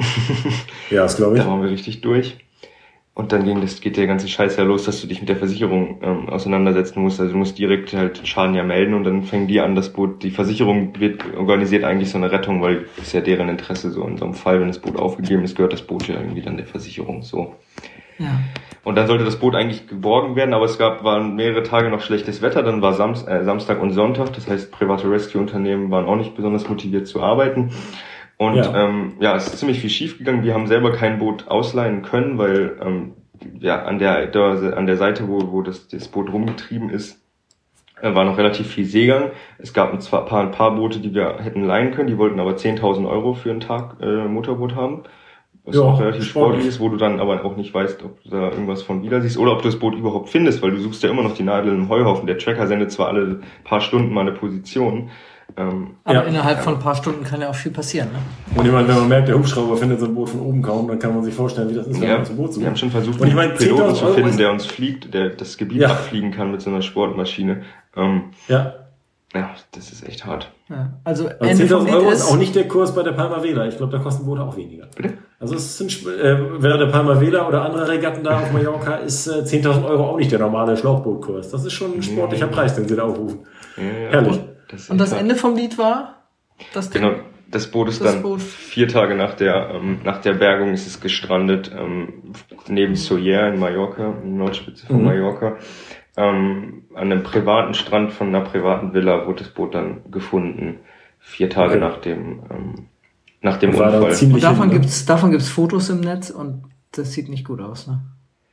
[0.90, 1.44] Ja, das glaube ich.
[1.44, 2.38] Da waren wir richtig durch.
[3.16, 5.38] Und dann ging das, geht der ganze Scheiß ja los, dass du dich mit der
[5.38, 7.22] Versicherung ähm, auseinandersetzen musst.
[7.22, 9.94] Also du musst direkt halt den Schaden ja melden und dann fängt die an, das
[9.94, 13.90] Boot, die Versicherung wird organisiert eigentlich so eine Rettung, weil das ist ja deren Interesse
[13.90, 14.06] so.
[14.06, 16.58] In so einem Fall, wenn das Boot aufgegeben ist, gehört das Boot ja irgendwie dann
[16.58, 17.56] der Versicherung so.
[18.20, 18.42] Ja.
[18.84, 22.02] Und dann sollte das Boot eigentlich geborgen werden, aber es gab, waren mehrere Tage noch
[22.02, 26.18] schlechtes Wetter, dann war Samst, äh, Samstag und Sonntag, das heißt private Rescue-Unternehmen waren auch
[26.18, 27.72] nicht besonders motiviert zu arbeiten.
[28.38, 28.86] Und Ja.
[28.88, 30.44] ähm, ja es ist ziemlich viel schief gegangen.
[30.44, 33.14] Wir haben selber kein Boot ausleihen können, weil ähm,
[33.60, 37.22] ja, an der, der an der Seite, wo, wo das, das Boot rumgetrieben ist,
[38.02, 39.32] äh, war noch relativ viel Seegang.
[39.58, 42.52] Es gab ein, paar, ein paar Boote, die wir hätten leihen können, die wollten aber
[42.52, 45.04] 10.000 Euro für einen Tag äh, Motorboot haben.
[45.64, 46.30] Was Ja, auch relativ sportlich.
[46.30, 49.22] sportlich ist, wo du dann aber auch nicht weißt, ob du da irgendwas von wieder
[49.22, 51.42] siehst oder ob du das Boot überhaupt findest, weil du suchst ja immer noch die
[51.44, 52.28] Nadel im Heuhaufen.
[52.28, 55.10] Der Tracker sendet zwar alle paar Stunden mal eine Position.
[55.58, 56.22] Ähm, Aber Ja.
[56.24, 58.10] innerhalb von ein paar Stunden kann ja auch viel passieren.
[58.12, 58.20] Ne?
[58.60, 60.88] Und ich meine, wenn man merkt, der Hubschrauber findet so ein Boot von oben kaum,
[60.90, 62.62] dann kann man sich vorstellen, wie das ist, wenn ja, man zum Boot sucht.
[62.62, 65.14] wir haben schon versucht, Und ich meine, einen Piloten 10.000 zu finden, der uns fliegt,
[65.14, 65.90] der das Gebiet Ja.
[65.92, 67.62] abfliegen kann mit so einer Sportmaschine.
[67.96, 68.74] Ähm, Ja.
[69.34, 70.52] ja, das ist echt hart.
[70.70, 70.94] Ja.
[71.06, 73.12] Also, Also Ende vom 10.000 Lied Euro ist ist, auch nicht der Kurs bei der
[73.14, 73.66] Palma Vela.
[73.68, 74.88] Ich glaube, da kosten Boote auch weniger.
[74.94, 75.14] Bitte?
[75.40, 79.28] Also es sind, äh, während der Palma Vela oder andere Regatten da auf Mallorca ist
[79.28, 81.50] äh, 10.000 Euro auch nicht der normale Schlauchbootkurs.
[81.52, 83.40] Das ist schon ein sportlicher Preis, den sie da aufrufen.
[83.78, 84.10] Ja, ja.
[84.12, 84.42] Herrlich.
[84.74, 85.12] Ist und das.
[85.12, 86.28] Ende vom Lied war?
[86.74, 86.90] Das?
[86.92, 87.12] Genau,
[87.52, 88.42] das Boot ist Das dann Boot.
[88.42, 92.34] vier Tage nach der, ähm, nach der Bergung ist es gestrandet, ähm,
[92.68, 95.06] neben Soller in Mallorca, in der Nordspitze von Mhm.
[95.06, 95.58] Mallorca.
[96.18, 100.80] Ähm, an einem privaten Strand von einer privaten Villa wurde das Boot dann gefunden,
[101.20, 101.80] vier Tage Okay.
[101.80, 102.88] nach dem, ähm,
[103.42, 104.32] nach dem War da Unfall.
[104.34, 104.80] Und davon hin, ne?
[104.80, 106.64] gibt's, davon gibt's Fotos im Netz und
[106.94, 108.02] das sieht nicht gut aus, ne?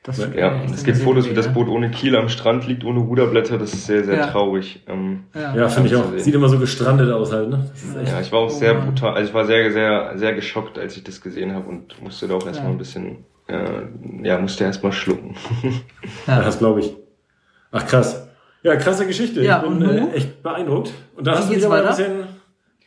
[0.04, 1.52] Das Ja, es gibt Fotos, wie das ne?
[1.52, 3.56] Boot ohne Kiel am Strand liegt, ohne Ruderblätter.
[3.56, 4.26] Das ist sehr, sehr Ja.
[4.26, 4.82] traurig.
[4.88, 6.04] Ähm, Ja, Ja, finde ich auch.
[6.16, 7.70] Sieht immer so gestrandet aus halt, ne?
[8.04, 10.96] Ja, ich war auch Oh sehr brutal, also ich war sehr, sehr, sehr geschockt, als
[10.96, 12.74] ich das gesehen habe und musste da auch erstmal Ja.
[12.74, 15.36] ein bisschen, äh, ja, musste erstmal schlucken.
[16.26, 16.96] ja, das glaube ich.
[17.70, 18.26] Ach krass.
[18.64, 19.42] Ja, krasse Geschichte.
[19.42, 20.92] Ja, ich bin äh, echt beeindruckt.
[21.16, 22.12] Und Wie hast du dich geht's aber ein bisschen,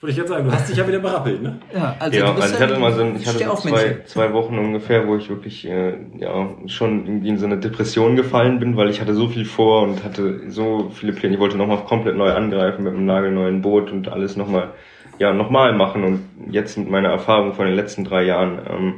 [0.05, 1.59] würde ich jetzt sagen, du hast dich ja wieder berappelt, ne?
[1.73, 3.97] ja, also, ja, du bist also ich hatte mal so, ein, ich hatte so zwei,
[4.05, 8.59] zwei Wochen ungefähr, wo ich wirklich, äh, ja, schon irgendwie in so eine Depression gefallen
[8.59, 11.33] bin, weil ich hatte so viel vor und hatte so viele Pläne.
[11.33, 14.73] Ich wollte nochmal komplett neu angreifen mit einem nagelneuen Boot und alles nochmal,
[15.17, 18.93] ja, nochmal machen und jetzt mit meiner Erfahrung von den letzten drei Jahren, ähm,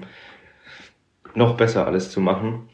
[1.36, 2.68] noch besser alles zu machen.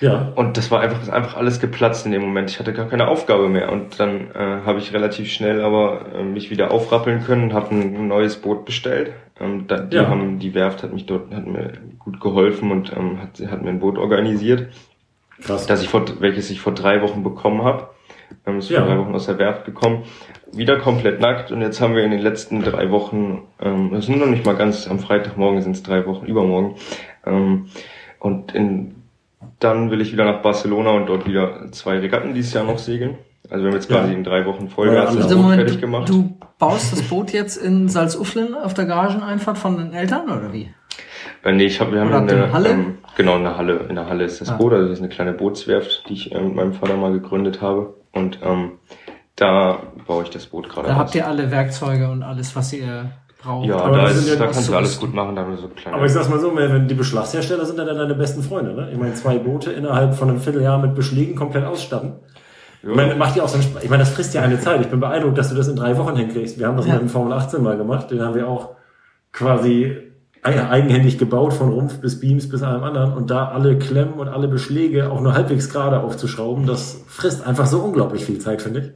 [0.00, 0.32] Ja.
[0.34, 2.50] Und das war einfach, ist einfach alles geplatzt in dem Moment.
[2.50, 3.70] Ich hatte gar keine Aufgabe mehr.
[3.72, 8.08] Und dann äh, habe ich relativ schnell aber äh, mich wieder aufrappeln können, habe ein
[8.08, 9.12] neues Boot bestellt.
[9.40, 10.08] Ähm, da, die Ja.
[10.08, 13.70] haben, die Werft hat mich dort, hat mir gut geholfen und ähm, hat, hat mir
[13.70, 14.68] ein Boot organisiert,
[15.42, 15.66] Krass.
[15.66, 17.88] das ich vor, welches ich vor drei Wochen bekommen habe.
[18.46, 18.80] Ähm, ist Ja.
[18.80, 20.04] vor drei Wochen aus der Werft gekommen.
[20.52, 24.18] Wieder komplett nackt und jetzt haben wir in den letzten drei Wochen, ähm, das sind
[24.18, 26.76] noch nicht mal ganz, am Freitagmorgen sind es drei Wochen, übermorgen.
[27.26, 27.66] Ähm,
[28.20, 28.94] und in
[29.60, 33.18] dann will ich wieder nach Barcelona und dort wieder zwei Regatten dieses Jahr noch segeln.
[33.50, 33.98] Also wir haben jetzt Ja.
[34.00, 36.08] quasi in drei Wochen Ja, Vollgas also das Boot Moment, fertig gemacht.
[36.08, 40.70] du baust das Boot jetzt in Salzuflen auf der Garageneinfahrt von den Eltern oder wie?
[41.44, 42.70] Äh, nee, ich hab, wir haben eine eine Halle?
[42.70, 43.86] Ähm, genau eine Halle.
[43.88, 44.56] In der Halle ist das Ah.
[44.56, 47.60] Boot, also das ist eine kleine Bootswerft, die ich äh, mit meinem Vater mal gegründet
[47.60, 47.94] habe.
[48.12, 48.72] Und ähm,
[49.36, 51.00] da baue ich das Boot gerade Da aus.
[51.00, 53.10] habt ihr alle Werkzeuge und alles, was ihr
[53.44, 53.66] braucht.
[53.68, 55.68] ja, Aber da, ist, ja da kannst du alles gut machen, da haben wir so
[55.68, 55.96] kleine.
[55.96, 58.88] Aber ich sag's mal so, wenn die Beschlagshersteller sind ja dann deine besten Freunde, ne?
[58.92, 62.14] Ich meine, zwei Boote innerhalb von einem Vierteljahr mit Beschlägen komplett ausstatten.
[62.82, 63.82] Ich meine, macht dir auch so einen Spaß.
[63.84, 64.80] Ich meine, das frisst ja eine Zeit.
[64.82, 66.58] Ich bin beeindruckt, dass du das in drei Wochen hinkriegst.
[66.58, 66.92] Wir haben das Ja.
[66.94, 68.10] mit dem Formel 18 mal gemacht.
[68.10, 68.70] Den haben wir auch
[69.32, 69.96] quasi
[70.42, 73.14] ei- eigenhändig gebaut, von Rumpf bis Beams bis allem anderen.
[73.14, 77.66] Und da alle Klemmen und alle Beschläge auch nur halbwegs gerade aufzuschrauben, das frisst einfach
[77.66, 78.92] so unglaublich viel Zeit, finde ich.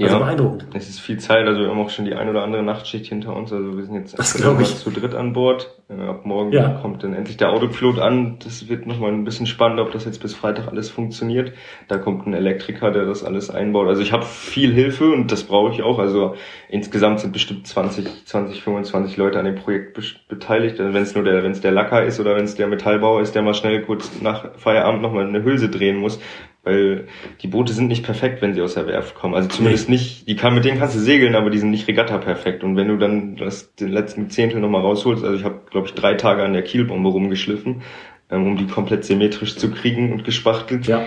[0.00, 0.66] Also beeindruckend.
[0.74, 3.36] Es ist viel Zeit, also wir haben auch schon die ein oder andere Nachtschicht hinter
[3.36, 3.52] uns.
[3.52, 4.76] Also wir sind jetzt Das ich.
[4.76, 5.70] zu dritt an Bord.
[5.88, 6.78] Äh, Ab morgen Ja.
[6.82, 8.38] kommt dann endlich der Autopilot an.
[8.42, 11.52] Das wird nochmal ein bisschen spannend, ob das jetzt bis Freitag alles funktioniert.
[11.86, 13.86] Da kommt ein Elektriker, der das alles einbaut.
[13.86, 16.00] Also ich habe viel Hilfe und das brauche ich auch.
[16.00, 16.34] Also
[16.68, 19.96] insgesamt sind bestimmt 20, 20, 25 Leute an dem Projekt
[20.28, 20.80] beteiligt.
[20.80, 23.20] Also wenn es nur der, wenn es der Lacker ist oder wenn es der Metallbauer
[23.20, 26.18] ist, der mal schnell kurz nach Feierabend nochmal eine Hülse drehen muss.
[26.64, 27.08] Weil
[27.42, 29.34] die Boote sind nicht perfekt, wenn sie aus der Werft kommen.
[29.34, 32.16] Also zumindest nicht, die kann, mit denen kannst du segeln, aber die sind nicht Regatta
[32.16, 32.64] perfekt.
[32.64, 35.94] Und wenn du dann das, den letzten Zehntel nochmal rausholst, also ich habe, glaube ich,
[35.94, 37.82] drei Tage an der Kielbombe rumgeschliffen,
[38.30, 40.86] ähm, um die komplett symmetrisch zu kriegen und gespachtelt.
[40.86, 41.06] Ja.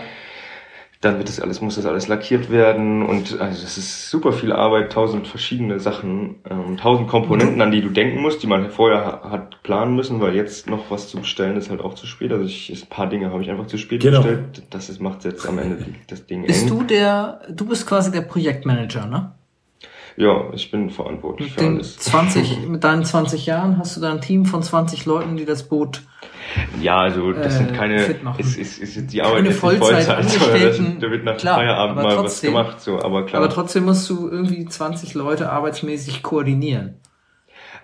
[1.02, 4.52] Dann wird das alles, muss das alles lackiert werden und also es ist super viel
[4.52, 9.06] Arbeit, tausend verschiedene Sachen, ähm, tausend Komponenten, an die du denken musst, die man vorher
[9.06, 12.32] ha- hat planen müssen, weil jetzt noch was zu bestellen ist halt auch zu spät.
[12.32, 14.18] Also ich, ein paar Dinge habe ich einfach zu spät Genau.
[14.24, 14.64] bestellt.
[14.72, 16.70] Das ist, macht jetzt am Ende das Ding Bist eng.
[16.80, 19.34] du der, du bist quasi der Projektmanager, ne?
[20.20, 21.98] Ja, ich bin verantwortlich Mit für alles.
[21.98, 25.70] 20, mit deinen 20 Jahren hast du da ein Team von 20 Leuten, die das
[25.70, 26.02] Boot
[26.82, 27.96] Ja, also das äh, sind keine,
[28.38, 31.00] ist, ist jetzt die Arbeit Keine jetzt Vollzeit, sondern das, Vollzeitangestellten.
[31.00, 33.42] da wird nach Klar, Feierabend mal trotzdem- was gemacht, so, aber klar.
[33.42, 36.96] Aber trotzdem musst du irgendwie 20 Leute arbeitsmäßig koordinieren.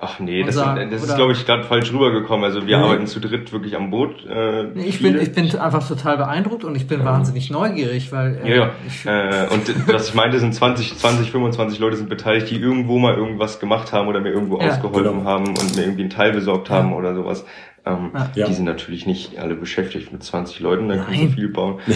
[0.05, 2.43] Ach nee, das, sind- das ist glaube ich gerade falsch rübergekommen.
[2.43, 2.83] Also wir Nee.
[2.83, 4.25] arbeiten zu dritt wirklich am Boot.
[4.25, 8.41] Äh, Nee, Ich bin, ich bin einfach total beeindruckt und ich bin wahnsinnig neugierig, weil
[8.43, 8.71] äh, Ja,
[9.05, 9.45] ja.
[9.45, 13.13] Äh, und was ich meinte, sind 20, 20, 25 Leute sind beteiligt, die irgendwo mal
[13.15, 14.67] irgendwas gemacht haben oder mir irgendwo Ja.
[14.71, 15.23] ausgeholfen Genau.
[15.23, 17.45] haben und mir irgendwie einen Teil besorgt haben oder sowas.
[17.85, 18.45] Ähm, Ja.
[18.47, 21.27] Die sind natürlich nicht alle beschäftigt mit 20 Leuten, dann kannst Nein.
[21.29, 21.79] du viel bauen.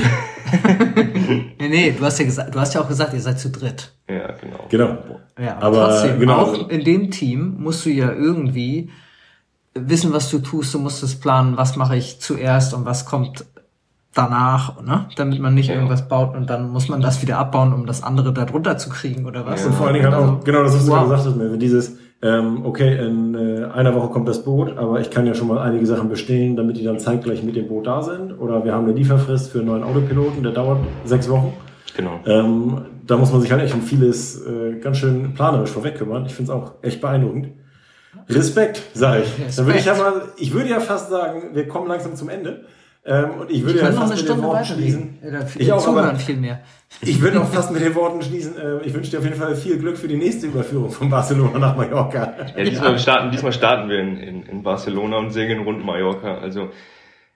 [1.59, 3.91] nee, nee, du hast ja gesagt, du hast ja auch gesagt, ihr seid zu dritt.
[4.09, 4.65] ja, genau.
[4.69, 4.97] Genau.
[5.39, 6.37] Ja, Aber trotzdem, genau.
[6.37, 8.89] auch in dem Team musst du ja irgendwie
[9.75, 10.73] wissen, was du tust.
[10.73, 13.45] Du musst es planen, was mache ich zuerst und was kommt
[14.13, 15.07] danach, ne?
[15.15, 15.75] Damit man nicht Ja.
[15.75, 18.89] irgendwas baut und dann muss man das wieder abbauen, um das andere da drunter zu
[18.89, 19.63] kriegen oder was.
[19.65, 21.07] Und vor allen Dingen halt auch, genau das, was du Wow.
[21.07, 25.09] gerade gesagt hast, dieses, ähm, okay, in äh, einer Woche kommt das Boot, aber ich
[25.11, 28.01] kann ja schon mal einige Sachen bestellen, damit die dann zeitgleich mit dem Boot da
[28.01, 28.31] sind.
[28.39, 31.53] Oder wir haben eine Lieferfrist für einen neuen Autopiloten, der dauert sechs Wochen.
[31.95, 32.19] Genau.
[32.25, 36.25] Ähm, da muss man sich halt echt um vieles äh, ganz schön planerisch vorweg kümmern.
[36.25, 37.49] Ich finde es auch echt beeindruckend.
[38.29, 39.55] Respekt, sage ich.
[39.55, 42.65] Dann würde ich ja mal, ich würde ja fast sagen, wir kommen langsam zum Ende.
[43.05, 44.47] Ähm, und ich würde Wir ja können noch fast eine Stunde.
[44.47, 46.59] Oder viel Ich auch, aber- viel mehr.
[47.01, 48.57] Ich würde auch fast mit den Worten schließen.
[48.57, 51.59] Äh, ich wünsche dir auf jeden Fall viel Glück für die nächste Überführung von Barcelona
[51.59, 52.33] nach Mallorca.
[52.55, 56.39] Ja, diesmal starten, diesmal starten wir in, in, in Barcelona und segeln rund Mallorca.
[56.39, 56.69] Also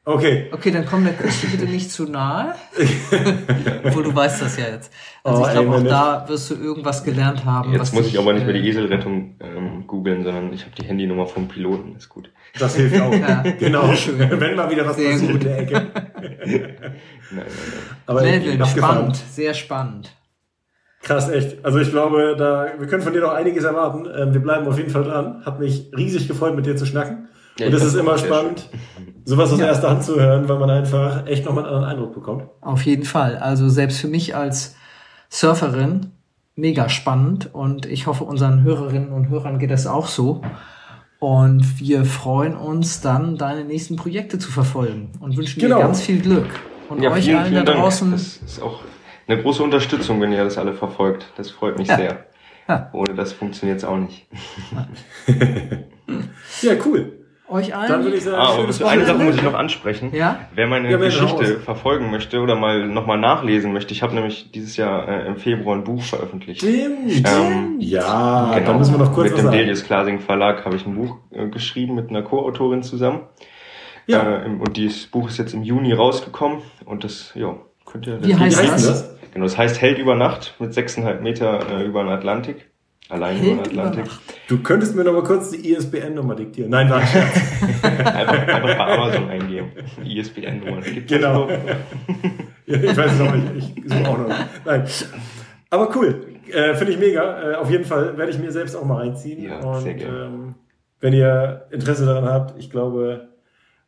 [0.04, 0.49] Okay.
[0.52, 2.56] Okay, dann komm der Küste bitte nicht zu nahe.
[3.84, 4.91] Obwohl du weißt das ja jetzt.
[5.24, 7.72] Also Oh, ich glaube, auch da wirst du irgendwas gelernt haben.
[7.72, 10.74] jetzt was muss ich aber nicht mehr die äh, Eselrettung ähm, googeln, sondern ich habe
[10.76, 11.95] die Handynummer vom Piloten.
[11.95, 12.32] Ist gut.
[12.58, 13.12] Das hilft auch.
[13.22, 13.43] Ja.
[13.60, 13.84] Genau.
[14.18, 15.43] Wenn mal wieder was Sehr passiert gut.
[15.43, 15.74] in der Ecke.
[15.76, 16.76] Nein,
[17.32, 17.45] nein, nein.
[18.08, 20.16] Aber Melvin, spannend, sehr spannend.
[21.04, 21.64] Krass, echt.
[21.64, 24.08] Also ich glaube, da, wir können von dir noch einiges erwarten.
[24.16, 25.43] Ähm, wir bleiben auf jeden Fall dran.
[25.45, 27.28] Hat mich riesig gefreut, mit dir zu schnacken.
[27.60, 28.70] Ja, Und es ist immer spannend,
[29.26, 29.68] sowas aus Ja.
[29.68, 32.43] erster Hand zu hören, weil man einfach echt nochmal einen anderen Eindruck bekommt.
[32.62, 33.38] Auf jeden Fall.
[33.38, 34.76] Also selbst für mich als
[35.30, 36.12] Surferin
[36.56, 40.41] mega spannend und ich hoffe, unseren Hörerinnen und Hörern geht das auch so.
[41.20, 45.78] Und wir freuen uns dann, deine nächsten Projekte zu verfolgen und wünschen Genau.
[45.78, 46.47] dir ganz viel Glück.
[46.89, 47.84] Und Ja, euch vielen, allen vielen da Dank.
[47.84, 48.12] draußen.
[48.12, 48.80] Das ist auch
[49.28, 51.28] eine große Unterstützung, wenn ihr das alle verfolgt.
[51.38, 51.95] Das freut mich Ja.
[51.97, 52.26] sehr.
[52.68, 52.89] Ja.
[52.93, 54.28] Ohne das funktioniert es auch nicht.
[56.62, 57.20] Ja, cool.
[57.52, 57.88] Euch allen.
[57.89, 60.10] Dann würde ich sagen, Ah, eine Sache muss ich noch ansprechen.
[60.14, 60.39] Ja?
[60.56, 61.64] Wer meine Ja, Geschichte raus.
[61.66, 65.76] verfolgen möchte oder mal nochmal nachlesen möchte, ich habe nämlich dieses Jahr äh, im Februar
[65.76, 66.62] ein Buch veröffentlicht.
[66.62, 67.28] Stimmt.
[67.28, 68.72] Ähm, ja, Genau.
[68.72, 69.52] da müssen wir noch kurz Mit was dem.
[69.52, 73.22] Delius Klasing Verlag habe ich ein Buch äh, geschrieben mit einer Co-Autorin zusammen.
[74.08, 74.22] Ja.
[74.24, 78.24] Äh, im- und dieses Buch ist jetzt im Juni rausgekommen und das, ja, könnt ihr.
[78.26, 79.04] Wie heißt Wie heißt das?
[79.12, 79.18] das?
[79.34, 82.70] Genau, das heißt Held über Nacht mit 6,5 Meter äh, über den Atlantik.
[83.12, 84.05] Allein über den Atlantik.
[84.47, 86.72] Du könntest mir noch mal kurz die ISBN-Nummer diktieren.
[86.72, 86.99] Nein, war.
[87.01, 89.72] Einfach, einfach bei Amazon eingeben.
[90.03, 90.82] ISBN-Nummer.
[90.82, 91.49] Gibt's das Genau.
[92.68, 93.78] Ja, ich weiß es auch nicht.
[93.78, 94.30] Ich suche auch noch.
[94.66, 94.86] Nein.
[95.70, 96.26] Aber cool.
[96.51, 97.51] Äh, Finde ich mega.
[97.51, 99.43] Äh, auf jeden Fall werde ich mir selbst auch mal reinziehen.
[99.43, 100.26] Ja, Und sehr gerne.
[100.26, 100.55] ähm,
[101.01, 103.28] wenn ihr Interesse daran habt, ich glaube,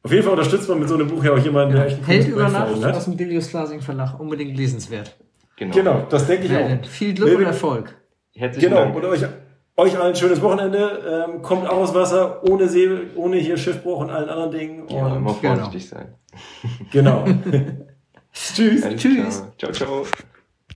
[0.02, 2.06] auf jeden Fall unterstützt man mit so einem Buch ja auch jemanden, der echt ein
[2.06, 4.20] Held über Nacht aus dem Delius Glasing Verlag.
[4.20, 5.16] Unbedingt lesenswert.
[5.56, 5.74] Genau.
[5.74, 6.88] Genau, das denke ich auch.
[6.90, 7.96] viel Glück und Melvin, Erfolg.
[8.36, 8.96] Herzlichen Genau, Dank.
[8.96, 9.22] und euch,
[9.78, 11.26] euch allen ein schönes Wochenende.
[11.30, 14.88] Ähm, kommt auch aus Wasser, ohne See, ohne hier Schiffbruch und allen anderen Dingen.
[14.90, 15.56] Ja, immer Und Genau.
[15.56, 16.16] vorsichtig sein.
[16.92, 17.26] genau.
[18.34, 18.84] Tschüss.
[18.84, 19.40] Alles Tschüss.
[19.58, 19.72] klar.
[19.74, 20.06] Ciao, ciao.